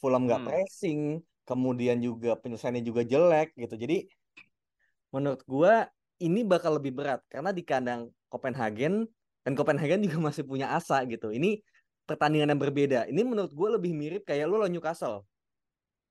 Fulham 0.00 0.26
nggak 0.28 0.42
Hmm. 0.42 0.48
pressing, 0.48 1.00
kemudian 1.48 1.98
juga 2.02 2.36
penyelesaiannya 2.40 2.84
juga 2.86 3.02
jelek 3.12 3.48
gitu. 3.58 3.74
Jadi 3.78 3.96
menurut 5.14 5.42
gua 5.48 5.88
ini 6.20 6.42
bakal 6.44 6.76
lebih 6.80 6.92
berat 6.96 7.20
karena 7.32 7.50
di 7.54 7.62
kandang 7.64 8.10
Copenhagen 8.28 9.08
dan 9.48 9.56
Copenhagen 9.56 10.04
juga 10.04 10.20
masih 10.28 10.44
punya 10.44 10.76
asa 10.76 11.00
gitu. 11.08 11.32
Ini 11.32 11.64
pertandingan 12.04 12.52
yang 12.52 12.60
berbeda. 12.60 13.08
Ini 13.08 13.24
menurut 13.24 13.56
gua 13.56 13.80
lebih 13.80 13.96
mirip 13.96 14.28
kayak 14.28 14.44
lu 14.44 14.60
lawan 14.60 14.76
Newcastle 14.76 15.24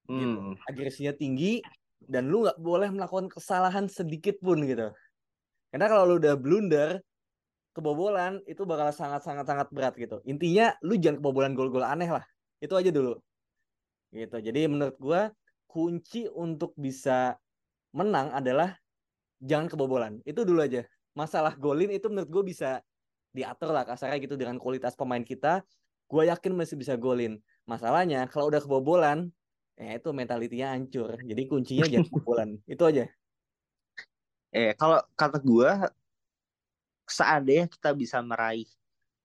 gitu. 0.10 0.40
Hmm. 0.42 0.58
Agresinya 0.66 1.14
tinggi 1.14 1.62
dan 2.02 2.34
lu 2.34 2.50
nggak 2.50 2.58
boleh 2.58 2.90
melakukan 2.90 3.30
kesalahan 3.30 3.86
sedikit 3.86 4.42
pun 4.42 4.66
gitu. 4.66 4.90
Karena 5.70 5.86
kalau 5.86 6.10
lu 6.10 6.16
udah 6.18 6.34
blunder, 6.34 6.98
kebobolan 7.78 8.42
itu 8.50 8.66
bakal 8.66 8.90
sangat 8.90 9.22
sangat 9.22 9.46
sangat 9.46 9.70
berat 9.70 9.94
gitu. 9.94 10.18
Intinya 10.26 10.74
lu 10.82 10.98
jangan 10.98 11.22
kebobolan 11.22 11.54
gol-gol 11.54 11.86
aneh 11.86 12.10
lah. 12.10 12.26
Itu 12.58 12.74
aja 12.74 12.90
dulu. 12.90 13.22
Gitu. 14.10 14.34
Jadi 14.34 14.66
menurut 14.66 14.98
gua 14.98 15.30
kunci 15.70 16.26
untuk 16.26 16.74
bisa 16.74 17.38
menang 17.94 18.34
adalah 18.34 18.74
jangan 19.44 19.70
kebobolan. 19.70 20.24
Itu 20.26 20.42
dulu 20.42 20.66
aja. 20.66 20.88
Masalah 21.14 21.54
golin 21.54 21.92
itu 21.92 22.08
menurut 22.08 22.30
gue 22.30 22.44
bisa 22.46 22.80
diatur 23.36 23.72
lah 23.76 23.84
kasarnya 23.84 24.18
gitu 24.24 24.36
dengan 24.40 24.60
kualitas 24.62 24.94
pemain 24.94 25.24
kita. 25.24 25.64
Gue 26.08 26.32
yakin 26.32 26.56
masih 26.56 26.80
bisa 26.80 26.96
golin. 26.96 27.40
Masalahnya 27.68 28.26
kalau 28.32 28.48
udah 28.48 28.64
kebobolan, 28.64 29.32
ya 29.78 30.00
itu 30.00 30.10
mentalitinya 30.16 30.74
hancur. 30.74 31.20
Jadi 31.22 31.42
kuncinya 31.46 31.86
jangan 31.92 32.08
kebobolan. 32.10 32.50
Itu 32.66 32.84
aja. 32.88 33.06
Eh 34.56 34.74
kalau 34.74 35.04
kata 35.14 35.38
gua 35.44 35.92
seandainya 37.08 37.68
kita 37.68 37.92
bisa 37.94 38.20
meraih 38.24 38.68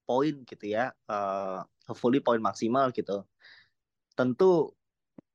poin 0.03 0.43
gitu 0.45 0.67
ya, 0.67 0.91
eh 1.09 1.59
hopefully 1.87 2.19
poin 2.19 2.43
maksimal 2.43 2.91
gitu. 2.91 3.25
Tentu 4.12 4.77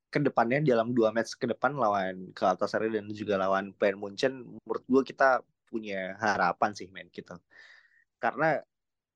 ke 0.08 0.20
depannya 0.24 0.64
dalam 0.64 0.96
dua 0.96 1.12
match 1.12 1.36
ke 1.36 1.44
depan 1.44 1.76
lawan 1.76 2.32
Galatasaray 2.32 2.88
dan 2.88 3.12
juga 3.12 3.36
lawan 3.36 3.76
Bayern 3.76 4.00
Munchen, 4.00 4.56
menurut 4.64 4.84
gue 4.88 5.02
kita 5.12 5.44
punya 5.68 6.16
harapan 6.16 6.72
sih 6.72 6.88
men 6.88 7.12
gitu. 7.12 7.36
Karena 8.22 8.58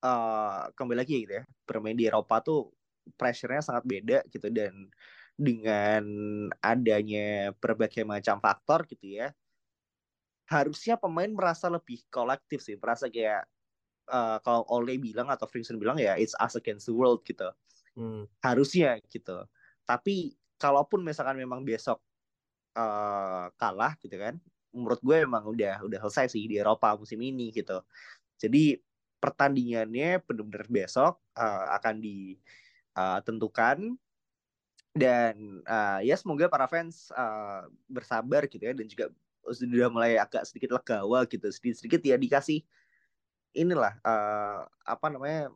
eh 0.05 0.61
kembali 0.77 0.99
lagi 1.03 1.17
gitu 1.27 1.35
ya, 1.43 1.45
bermain 1.69 1.97
di 1.99 2.07
Eropa 2.11 2.43
tuh 2.45 2.73
pressure-nya 3.19 3.63
sangat 3.65 3.85
beda 3.87 4.19
gitu 4.31 4.49
dan 4.51 4.91
dengan 5.39 6.05
adanya 6.63 7.51
berbagai 7.59 8.05
macam 8.07 8.39
faktor 8.43 8.87
gitu 8.91 9.07
ya, 9.23 9.35
harusnya 10.51 10.95
pemain 11.01 11.31
merasa 11.33 11.67
lebih 11.73 12.05
kolektif 12.13 12.61
sih, 12.63 12.77
merasa 12.77 13.09
kayak 13.09 13.47
eh, 14.11 14.39
kalau 14.47 14.65
Ole 14.73 14.99
bilang 15.01 15.29
atau 15.33 15.47
Frinkson 15.51 15.79
bilang 15.81 15.99
ya 16.01 16.17
it's 16.19 16.37
us 16.39 16.55
against 16.59 16.87
the 16.91 16.95
world 16.97 17.23
gitu 17.27 17.51
Hmm. 17.97 18.25
harusnya 18.45 18.99
gitu. 19.11 19.47
Tapi 19.87 20.35
kalaupun 20.59 21.03
misalkan 21.05 21.39
memang 21.39 21.63
besok 21.67 22.03
eh, 22.77 23.47
kalah 23.59 23.95
gitu 24.03 24.17
kan, 24.19 24.39
menurut 24.75 25.01
gue 25.05 25.17
emang 25.25 25.45
udah 25.49 25.85
udah 25.87 25.99
selesai 26.09 26.35
sih 26.37 26.45
di 26.51 26.57
Eropa 26.61 26.95
musim 26.99 27.21
ini 27.23 27.51
gitu. 27.55 27.83
Jadi 28.41 28.79
pertandingannya 29.23 30.19
benar-benar 30.27 30.67
besok 30.67 31.23
eh, 31.39 31.67
akan 31.79 31.95
ditentukan 32.03 33.79
dan 34.93 35.63
eh, 35.63 36.01
ya 36.11 36.19
semoga 36.19 36.51
para 36.51 36.67
fans 36.67 37.15
eh, 37.15 37.63
bersabar 37.87 38.51
gitu 38.51 38.67
ya 38.67 38.75
dan 38.75 38.85
juga 38.91 39.15
sudah 39.55 39.91
mulai 39.91 40.19
agak 40.19 40.43
sedikit 40.47 40.75
legawa 40.75 41.23
gitu 41.31 41.47
sedikit-sedikit 41.47 42.03
ya 42.03 42.19
dikasih 42.19 42.67
inilah 43.55 43.95
eh, 44.03 44.61
apa 44.67 45.07
namanya 45.09 45.55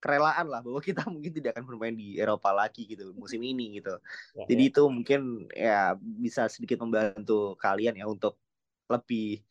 kerelaan 0.00 0.48
lah 0.48 0.64
bahwa 0.64 0.80
kita 0.80 1.04
mungkin 1.12 1.30
tidak 1.30 1.54
akan 1.54 1.64
bermain 1.68 1.94
di 1.94 2.16
Eropa 2.16 2.50
lagi 2.50 2.88
gitu 2.88 3.12
musim 3.14 3.38
ini 3.44 3.78
gitu. 3.78 3.94
Ya, 4.34 4.48
Jadi 4.48 4.62
ya. 4.66 4.70
itu 4.72 4.82
mungkin 4.88 5.20
ya 5.52 5.80
bisa 6.00 6.48
sedikit 6.48 6.80
membantu 6.80 7.54
kalian 7.60 8.00
ya 8.00 8.08
untuk 8.08 8.40
lebih 8.90 9.44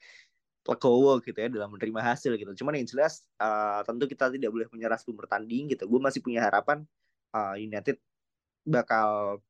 legowo 0.70 1.18
gitu 1.26 1.34
ya 1.34 1.50
dalam 1.50 1.74
menerima 1.74 2.02
hasil 2.14 2.38
gitu. 2.38 2.52
Cuman 2.62 2.78
yang 2.78 2.88
jelas 2.88 3.26
eh, 3.42 3.82
tentu 3.84 4.06
kita 4.06 4.30
tidak 4.30 4.54
boleh 4.54 4.68
menyerah 4.70 4.98
sebelum 5.02 5.26
bertanding 5.26 5.74
gitu. 5.74 5.90
Gue 5.90 5.98
masih 5.98 6.22
punya 6.22 6.46
harapan 6.46 6.86
eh, 7.34 7.56
United 7.66 7.98
bakal 8.70 9.42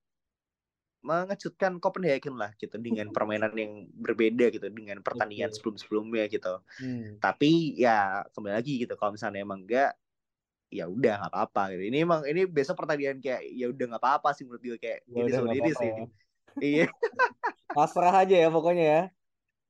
mengejutkan 0.99 1.79
Copenhagen 1.79 2.35
lah 2.35 2.51
gitu 2.59 2.75
dengan 2.79 3.07
permainan 3.15 3.51
yang 3.55 3.87
berbeda 3.95 4.51
gitu 4.51 4.67
dengan 4.71 4.99
pertandingan 4.99 5.51
Betul. 5.51 5.75
sebelum-sebelumnya 5.75 6.25
gitu. 6.31 6.53
Hmm. 6.79 7.19
Tapi 7.19 7.75
ya 7.79 8.23
kembali 8.35 8.53
lagi 8.55 8.83
gitu 8.83 8.95
kalau 8.95 9.15
misalnya 9.15 9.43
emang 9.43 9.63
enggak 9.63 9.95
ya 10.69 10.85
udah 10.85 11.13
nggak 11.25 11.33
apa-apa 11.33 11.75
gitu. 11.75 11.83
Ini 11.89 11.97
emang 12.05 12.21
ini 12.29 12.45
besok 12.45 12.77
pertandingan 12.77 13.19
kayak 13.19 13.41
ya 13.51 13.65
udah 13.71 13.85
nggak 13.95 14.03
apa-apa 14.03 14.29
sih 14.37 14.43
menurut 14.45 14.61
gue 14.61 14.77
kayak 14.77 14.99
Ya 15.09 15.23
ini 15.25 15.31
apa-apa 15.33 15.69
sih. 15.75 15.89
ya. 15.89 16.05
Iya. 16.59 16.85
Pasrah 17.71 18.13
aja 18.25 18.35
ya 18.35 18.49
pokoknya 18.51 18.85
ya. 18.85 19.03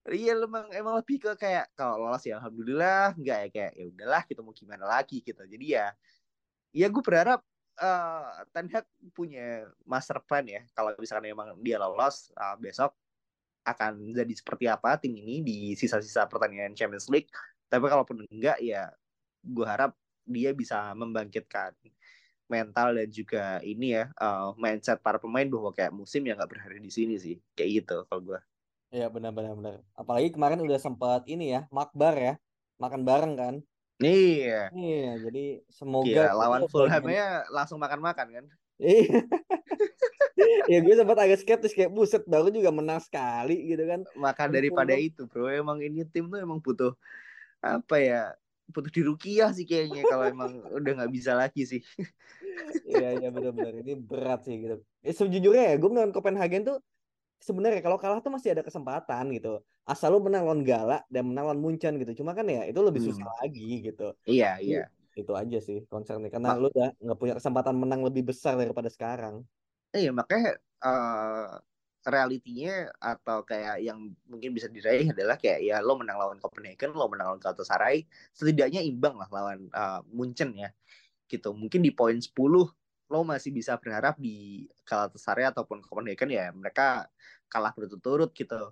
Iya 0.09 0.31
emang 0.41 0.65
emang 0.73 0.93
lebih 0.97 1.17
ke 1.21 1.31
kayak 1.37 1.69
kalau 1.77 2.01
lolos 2.01 2.25
ya 2.25 2.41
alhamdulillah 2.41 3.13
enggak 3.13 3.37
ya 3.45 3.47
kayak 3.53 3.71
ya 3.77 3.85
udahlah 3.93 4.21
kita 4.25 4.39
mau 4.41 4.53
gimana 4.57 4.85
lagi 4.89 5.21
gitu. 5.21 5.43
Jadi 5.45 5.65
ya 5.77 5.93
ya 6.73 6.87
gue 6.89 7.03
berharap 7.05 7.41
eh 7.79 8.25
Ten 8.51 8.67
Hag 8.73 8.85
punya 9.15 9.69
master 9.87 10.19
plan 10.25 10.43
ya 10.49 10.61
kalau 10.75 10.91
misalkan 10.97 11.29
emang 11.29 11.49
dia 11.61 11.77
lolos 11.77 12.33
eh, 12.33 12.55
besok 12.57 12.91
akan 13.67 14.15
jadi 14.17 14.33
seperti 14.33 14.65
apa 14.65 14.97
tim 14.97 15.13
ini 15.13 15.45
di 15.45 15.57
sisa-sisa 15.77 16.25
pertandingan 16.25 16.73
Champions 16.73 17.07
League. 17.13 17.29
Tapi 17.69 17.85
kalaupun 17.85 18.25
enggak 18.33 18.57
ya 18.65 18.89
gue 19.45 19.65
harap 19.67 19.93
dia 20.25 20.51
bisa 20.57 20.93
membangkitkan 20.97 21.73
mental 22.49 22.97
dan 22.97 23.09
juga 23.13 23.61
ini 23.61 23.93
ya 23.93 24.09
eh, 24.09 24.49
mindset 24.57 24.99
para 25.05 25.21
pemain 25.21 25.45
bahwa 25.45 25.69
kayak 25.75 25.93
musim 25.93 26.25
yang 26.25 26.37
nggak 26.41 26.49
berakhir 26.49 26.81
di 26.81 26.91
sini 26.93 27.15
sih 27.21 27.37
kayak 27.53 27.85
gitu 27.85 27.95
kalau 28.09 28.21
gue. 28.35 28.48
Iya 28.89 29.06
benar-benar 29.13 29.54
benar. 29.54 29.75
Apalagi 29.93 30.34
kemarin 30.34 30.65
udah 30.65 30.80
sempat 30.82 31.21
ini 31.30 31.54
ya, 31.54 31.69
makbar 31.69 32.13
ya, 32.17 32.34
makan 32.82 33.02
bareng 33.06 33.34
kan. 33.38 33.56
Iya. 34.02 34.73
Iya, 34.73 35.12
jadi 35.30 35.45
semoga 35.69 36.08
Gila, 36.08 36.34
lawan 36.34 36.62
itu 36.65 36.71
Fulham 36.73 37.04
bagian- 37.06 37.17
ya 37.19 37.28
langsung 37.54 37.78
makan-makan 37.78 38.28
kan. 38.34 38.45
Iya. 38.80 39.21
ya 40.71 40.78
gue 40.80 40.95
sempat 40.95 41.17
agak 41.19 41.43
skeptis 41.43 41.75
kayak 41.75 41.91
buset 41.91 42.23
baru 42.25 42.49
juga 42.49 42.71
menang 42.73 43.04
sekali 43.04 43.69
gitu 43.69 43.84
kan. 43.86 44.08
Maka 44.17 44.47
daripada 44.49 44.95
itu, 44.97 45.28
bro, 45.28 45.52
emang 45.52 45.84
ini 45.84 46.08
tim 46.08 46.25
tuh 46.32 46.39
emang 46.41 46.58
butuh 46.58 46.95
apa 47.62 47.99
ya? 48.02 48.34
Butuh 48.71 48.89
dirukiah 48.89 49.52
sih 49.54 49.65
kayaknya 49.67 50.06
kalau 50.08 50.25
emang 50.25 50.63
udah 50.69 50.91
nggak 51.04 51.13
bisa 51.13 51.38
lagi 51.38 51.67
sih. 51.67 51.82
Iya 52.89 53.21
iya 53.21 53.30
benar-benar 53.34 53.73
ini 53.82 53.93
berat 53.97 54.45
sih 54.45 54.56
gitu. 54.62 54.82
Eh, 55.02 55.13
sejujurnya 55.13 55.73
ya 55.73 55.75
gue 55.78 55.89
menang 55.89 56.13
Copenhagen 56.13 56.65
tuh 56.65 56.78
sebenarnya 57.47 57.80
kalau 57.86 57.97
kalah 58.02 58.19
tuh 58.25 58.32
masih 58.36 58.49
ada 58.54 58.63
kesempatan 58.67 59.23
gitu. 59.36 59.49
Asal 59.91 60.08
lu 60.13 60.19
menang 60.25 60.43
lawan 60.47 60.62
Gala 60.69 60.93
dan 61.13 61.23
menang 61.30 61.43
lawan 61.49 61.62
Munchen 61.63 61.93
gitu. 62.02 62.12
Cuma 62.21 62.32
kan 62.38 62.45
ya 62.56 62.60
itu 62.69 62.80
lebih 62.88 63.02
susah 63.08 63.25
Hmm. 63.25 63.39
lagi 63.41 63.62
gitu. 63.88 64.04
Iya, 64.25 64.60
iya. 64.62 64.89
Itu 65.19 65.32
aja 65.41 65.58
sih 65.67 65.78
concernnya 65.91 66.30
karena 66.36 66.49
Ma- 66.49 66.60
lu 66.62 66.65
udah 66.73 66.88
nggak 67.04 67.17
punya 67.21 67.34
kesempatan 67.39 67.75
menang 67.82 68.02
lebih 68.08 68.23
besar 68.30 68.54
daripada 68.62 68.89
sekarang. 68.95 69.36
Iya, 69.95 70.10
makanya 70.19 70.49
eh 70.86 71.45
realitinya 72.13 72.69
atau 73.04 73.38
kayak 73.49 73.75
yang 73.88 73.99
mungkin 74.32 74.49
bisa 74.56 74.67
diraih 74.75 75.12
adalah 75.13 75.36
kayak 75.41 75.60
ya 75.67 75.75
lo 75.86 75.91
menang 75.99 76.17
lawan 76.21 76.39
Copenhagen, 76.43 76.89
lo 76.99 77.06
menang 77.12 77.25
lawan 77.36 77.41
Galatasaray, 77.43 77.95
setidaknya 78.38 78.80
imbang 78.89 79.15
lah 79.19 79.28
lawan 79.36 79.60
eh, 79.80 79.99
Munchen 80.17 80.49
ya. 80.63 80.69
Gitu. 81.32 81.49
Mungkin 81.62 81.82
di 81.88 81.91
poin 81.99 82.17
10 82.28 82.63
lo 83.09 83.25
masih 83.25 83.49
bisa 83.49 83.73
berharap 83.81 84.15
di 84.21 84.69
Galatasaray 84.85 85.49
ataupun 85.49 85.81
Copenhagen 85.81 86.29
ya 86.29 86.53
mereka 86.53 87.09
kalah 87.49 87.73
berturut-turut 87.73 88.29
gitu. 88.37 88.69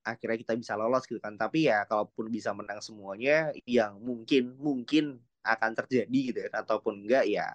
Akhirnya 0.00 0.40
kita 0.40 0.56
bisa 0.56 0.72
lolos 0.74 1.04
gitu 1.04 1.20
kan. 1.20 1.36
Tapi 1.36 1.68
ya 1.68 1.84
kalaupun 1.84 2.32
bisa 2.32 2.56
menang 2.56 2.80
semuanya 2.80 3.52
yang 3.68 4.00
mungkin 4.00 4.56
mungkin 4.56 5.20
akan 5.44 5.76
terjadi 5.84 6.18
gitu 6.32 6.38
ya 6.48 6.50
ataupun 6.64 7.06
enggak 7.06 7.28
ya 7.28 7.46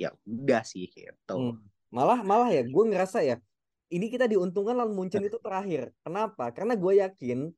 ya 0.00 0.10
udah 0.24 0.64
sih 0.64 0.88
gitu. 0.88 1.36
Hmm. 1.36 1.60
Malah 1.92 2.24
malah 2.24 2.48
ya 2.50 2.64
gue 2.64 2.84
ngerasa 2.88 3.20
ya 3.22 3.36
ini 3.92 4.10
kita 4.10 4.26
diuntungkan 4.26 4.74
lawan 4.74 4.96
Munchen 4.96 5.22
itu 5.22 5.38
terakhir. 5.38 5.94
Kenapa? 6.02 6.50
Karena 6.50 6.74
gue 6.74 6.92
yakin 6.98 7.52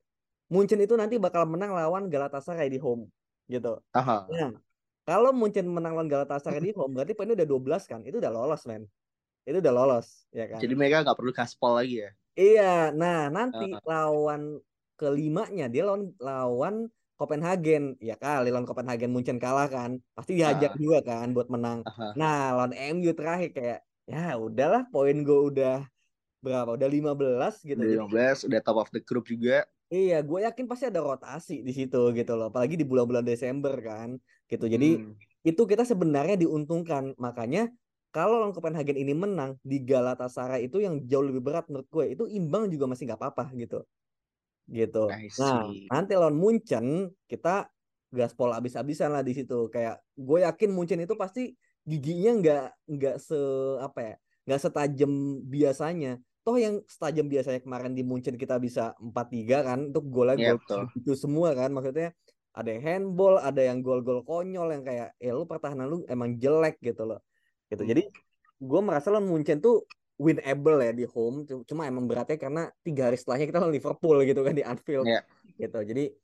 Munchen 0.49 0.81
itu 0.81 0.95
nanti 0.97 1.17
bakal 1.17 1.49
menang 1.49 1.73
lawan 1.73 2.11
Galatasaray 2.11 2.69
di 2.69 2.81
home 2.81 3.09
gitu. 3.49 3.81
Aha. 3.97 4.29
Nah, 4.29 4.53
kalau 5.09 5.33
Munchen 5.33 5.65
menang 5.73 5.97
lawan 5.97 6.13
Galatasaray 6.13 6.61
di 6.61 6.71
home 6.77 6.93
berarti 7.01 7.17
poinnya 7.17 7.33
udah 7.41 7.49
12 7.49 7.83
kan. 7.89 8.01
Itu 8.05 8.21
udah 8.21 8.29
lolos, 8.29 8.63
men. 8.69 8.85
Itu 9.49 9.59
udah 9.65 9.75
lolos, 9.75 10.29
ya 10.35 10.45
kan? 10.53 10.61
Jadi 10.61 10.75
mereka 10.77 11.03
nggak 11.07 11.19
perlu 11.19 11.33
gaspol 11.33 11.73
lagi 11.81 12.05
ya. 12.05 12.11
Iya, 12.37 12.95
nah 12.95 13.33
nanti 13.33 13.75
Heeh. 13.75 13.83
lawan 13.89 14.43
kelimanya 15.01 15.67
dia 15.73 15.83
lawan 15.89 16.13
lawan 16.23 16.75
Copenhagen 17.19 17.99
ya 17.99 18.15
kali 18.15 18.51
lawan 18.55 18.67
Copenhagen 18.67 19.11
Munchen 19.11 19.39
kalah 19.43 19.67
kan 19.71 19.99
pasti 20.15 20.39
dihajar 20.39 20.71
Ah. 20.71 20.79
juga 20.79 20.99
kan 21.03 21.35
buat 21.35 21.51
menang 21.51 21.83
Aha. 21.87 22.15
nah 22.19 22.55
lawan 22.55 22.75
MU 22.99 23.11
terakhir 23.15 23.51
kayak 23.55 23.81
ya 24.07 24.39
udahlah 24.39 24.87
poin 24.95 25.23
gue 25.27 25.41
udah 25.51 25.87
berapa 26.45 26.71
udah 26.79 26.89
15 26.91 27.63
gitu 27.67 27.79
Udah 27.79 27.87
Jadi, 27.87 27.95
15, 28.11 28.39
udah 28.47 28.61
top 28.63 28.79
of 28.83 28.89
the 28.95 29.03
group 29.03 29.27
juga. 29.31 29.67
Iya 29.95 30.17
gue 30.29 30.39
yakin 30.47 30.67
pasti 30.71 30.85
ada 30.91 31.01
rotasi 31.01 31.53
di 31.67 31.73
situ 31.73 31.97
gitu 32.19 32.33
loh 32.39 32.53
apalagi 32.53 32.75
di 32.81 32.85
bulan-bulan 32.85 33.25
Desember 33.25 33.75
kan 33.81 34.21
gitu. 34.51 34.65
Jadi 34.69 34.87
Hmm. 35.01 35.17
itu 35.49 35.63
kita 35.71 35.85
sebenarnya 35.89 36.37
diuntungkan. 36.37 37.17
Makanya 37.17 37.73
kalau 38.13 38.41
lawan 38.41 38.53
Copenhagen 38.57 38.97
ini 38.97 39.13
menang 39.13 39.57
di 39.65 39.81
Galatasaray 39.85 40.69
itu 40.69 40.81
yang 40.85 41.05
jauh 41.11 41.25
lebih 41.25 41.41
berat 41.45 41.65
menurut 41.69 41.89
gue 41.89 42.05
itu 42.17 42.25
imbang 42.29 42.69
juga 42.73 42.85
masih 42.91 43.09
nggak 43.09 43.21
apa-apa 43.21 43.45
gitu. 43.57 43.85
Gitu. 44.69 45.05
Nah 45.41 45.73
nanti 45.89 46.13
lawan 46.17 46.37
Munchen 46.37 47.13
kita 47.29 47.73
gaspol 48.13 48.53
abis-abisan 48.53 49.13
lah 49.13 49.25
di 49.25 49.33
situ. 49.37 49.69
Kayak 49.73 50.05
gue 50.17 50.39
yakin 50.45 50.71
Munchen 50.73 51.01
itu 51.05 51.17
pasti 51.17 51.57
giginya 51.89 52.31
nggak 52.37 52.65
nggak 52.85 53.17
se 53.17 53.39
apa 53.81 54.01
ya 54.05 54.15
nggak 54.45 54.61
setajam 54.61 55.13
biasanya 55.45 56.21
toh 56.49 56.57
yang 56.57 56.81
setajam 56.89 57.29
biasanya 57.29 57.61
kemarin 57.61 57.93
di 57.93 58.01
Munchen 58.01 58.41
kita 58.41 58.57
bisa 58.57 58.97
4-3 58.97 59.69
kan 59.69 59.93
itu 59.93 60.01
golnya 60.01 60.41
Iya, 60.41 60.53
gol 60.57 60.89
itu 60.97 61.13
semua 61.13 61.53
kan. 61.53 61.69
Maksudnya 61.77 62.17
ada 62.57 62.73
yang 62.73 62.81
handball 62.81 63.37
ada 63.37 63.61
yang 63.61 63.85
gol-gol 63.85 64.25
konyol 64.25 64.73
yang 64.73 64.81
kayak 64.81 65.13
ya 65.21 65.37
lu 65.37 65.45
pertahanan 65.45 65.93
lu 65.93 66.09
emang 66.09 66.41
jelek 66.41 66.81
gitu 66.81 67.05
loh. 67.05 67.21
Gitu. 67.69 67.85
Hmm. 67.85 67.91
jadi 67.93 68.03
gue 68.65 68.81
merasa 68.81 69.13
lawan 69.13 69.29
Munchen 69.29 69.61
tuh 69.61 69.85
winable 70.17 70.81
ya 70.81 70.97
di 70.97 71.05
home 71.05 71.45
Cu- 71.45 71.69
cuma 71.69 71.85
emang 71.85 72.09
beratnya 72.09 72.41
karena 72.41 72.73
tiga 72.81 73.13
hari 73.13 73.21
setelahnya 73.21 73.47
kita 73.53 73.59
lawan 73.61 73.77
Liverpool 73.77 74.17
gitu 74.33 74.41
kan 74.41 74.57
di 74.57 74.65
Anfield. 74.65 75.05
Iya. 75.05 75.21
gitu. 75.61 75.85
Jadi 75.85 76.17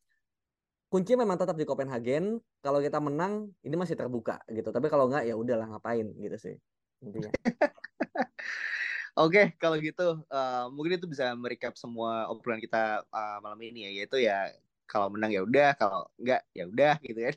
kunci 0.89 1.13
memang 1.21 1.37
tetap 1.37 1.53
di 1.61 1.69
Copenhagen. 1.69 2.41
Kalau 2.65 2.81
kita 2.81 2.97
menang 2.97 3.53
ini 3.61 3.77
masih 3.77 3.93
terbuka 3.93 4.41
gitu. 4.49 4.73
Tapi 4.73 4.89
kalau 4.89 5.13
nggak 5.13 5.29
ya 5.29 5.37
udahlah 5.37 5.69
ngapain 5.69 6.09
gitu 6.17 6.41
sih 6.41 6.57
intinya 7.05 7.29
Oke, 9.15 9.55
kalau 9.63 9.79
gitu 9.79 10.27
eh, 10.27 10.65
mungkin 10.75 10.99
itu 10.99 11.07
bisa 11.07 11.31
merecap 11.39 11.79
semua 11.79 12.27
obrolan 12.27 12.59
kita 12.59 13.07
eh, 13.07 13.39
malam 13.39 13.61
ini 13.63 13.87
ya, 13.87 13.91
yaitu 14.03 14.19
ya 14.19 14.51
kalau 14.91 15.07
menang 15.07 15.31
ya 15.31 15.47
udah, 15.47 15.71
kalau 15.79 16.11
enggak 16.19 16.43
ya 16.51 16.67
udah 16.67 16.95
gitu 16.99 17.21
kan. 17.31 17.35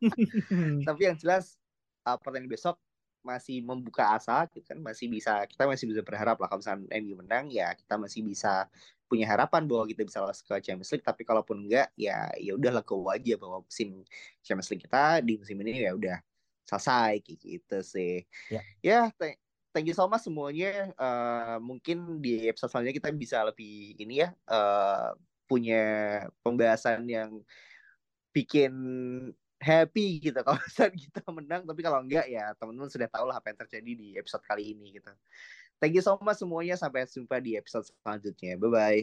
Tapi 0.88 1.00
yang 1.04 1.16
jelas 1.20 1.60
eh, 2.08 2.16
pertandingan 2.16 2.48
besok 2.48 2.80
masih 3.22 3.60
membuka 3.60 4.16
asa, 4.16 4.48
gitu 4.50 4.64
kan, 4.64 4.80
masih 4.80 5.06
bisa 5.12 5.44
kita 5.44 5.68
masih 5.68 5.84
bisa 5.84 6.00
berharap 6.00 6.40
lah 6.40 6.48
kalau 6.48 6.64
misalnya 6.64 6.88
MU 6.96 7.14
menang 7.20 7.52
ya 7.52 7.76
kita 7.76 7.94
masih 8.00 8.24
bisa 8.24 8.66
punya 9.04 9.28
harapan 9.28 9.68
bahwa 9.68 9.84
kita 9.84 10.08
bisa 10.08 10.24
lolos 10.24 10.40
ke 10.40 10.56
Champions 10.64 10.96
League. 10.96 11.04
Tapi 11.04 11.28
kalaupun 11.28 11.68
enggak 11.68 11.92
ya 11.92 12.32
ya 12.40 12.56
udah 12.56 12.80
legowo 12.80 13.12
aja 13.12 13.36
bahwa 13.36 13.60
musim 13.60 14.00
Champions 14.40 14.72
League 14.72 14.88
kita 14.88 15.20
di 15.20 15.36
musim 15.36 15.60
ini 15.60 15.84
ya 15.84 15.92
udah 15.92 16.24
selesai 16.64 17.20
kayak 17.20 17.38
gitu 17.44 17.78
sih. 17.84 18.24
Ya. 18.48 18.62
Ya, 18.80 19.00
thank, 19.20 19.36
thank 19.72 19.88
you 19.88 19.96
so 19.96 20.06
much 20.06 20.22
semuanya. 20.24 20.92
Eh, 20.92 21.56
mungkin 21.58 22.20
di 22.20 22.46
episode 22.46 22.70
selanjutnya 22.70 22.96
kita 23.00 23.10
bisa 23.16 23.38
lebih 23.42 23.96
ini 23.98 24.22
ya 24.22 24.28
eh, 24.32 25.08
punya 25.48 25.84
pembahasan 26.44 27.08
yang 27.08 27.40
bikin 28.32 28.72
happy 29.60 30.18
gitu 30.20 30.38
kalau 30.46 30.60
misalnya 30.60 30.96
kita 30.96 31.20
menang. 31.32 31.62
Tapi 31.64 31.80
kalau 31.80 31.98
enggak 32.04 32.28
ya 32.28 32.52
teman-teman 32.60 32.92
sudah 32.92 33.08
tahu 33.08 33.24
lah 33.28 33.40
apa 33.40 33.50
yang 33.50 33.58
terjadi 33.64 33.92
di 33.96 34.08
episode 34.20 34.44
kali 34.44 34.76
ini 34.76 35.00
gitu. 35.00 35.10
Thank 35.82 35.98
you 35.98 36.04
so 36.04 36.14
much 36.22 36.38
semuanya. 36.38 36.78
Sampai 36.78 37.08
jumpa 37.10 37.42
di 37.42 37.58
episode 37.58 37.88
selanjutnya. 38.04 38.54
Bye 38.60 38.70
bye. 38.70 39.00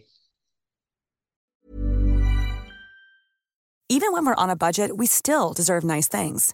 Even 3.89 4.13
when 4.13 4.21
we're 4.21 4.37
on 4.37 4.53
a 4.53 4.55
budget, 4.55 5.01
we 5.01 5.09
still 5.09 5.51
deserve 5.51 5.81
nice 5.81 6.05
things. 6.07 6.53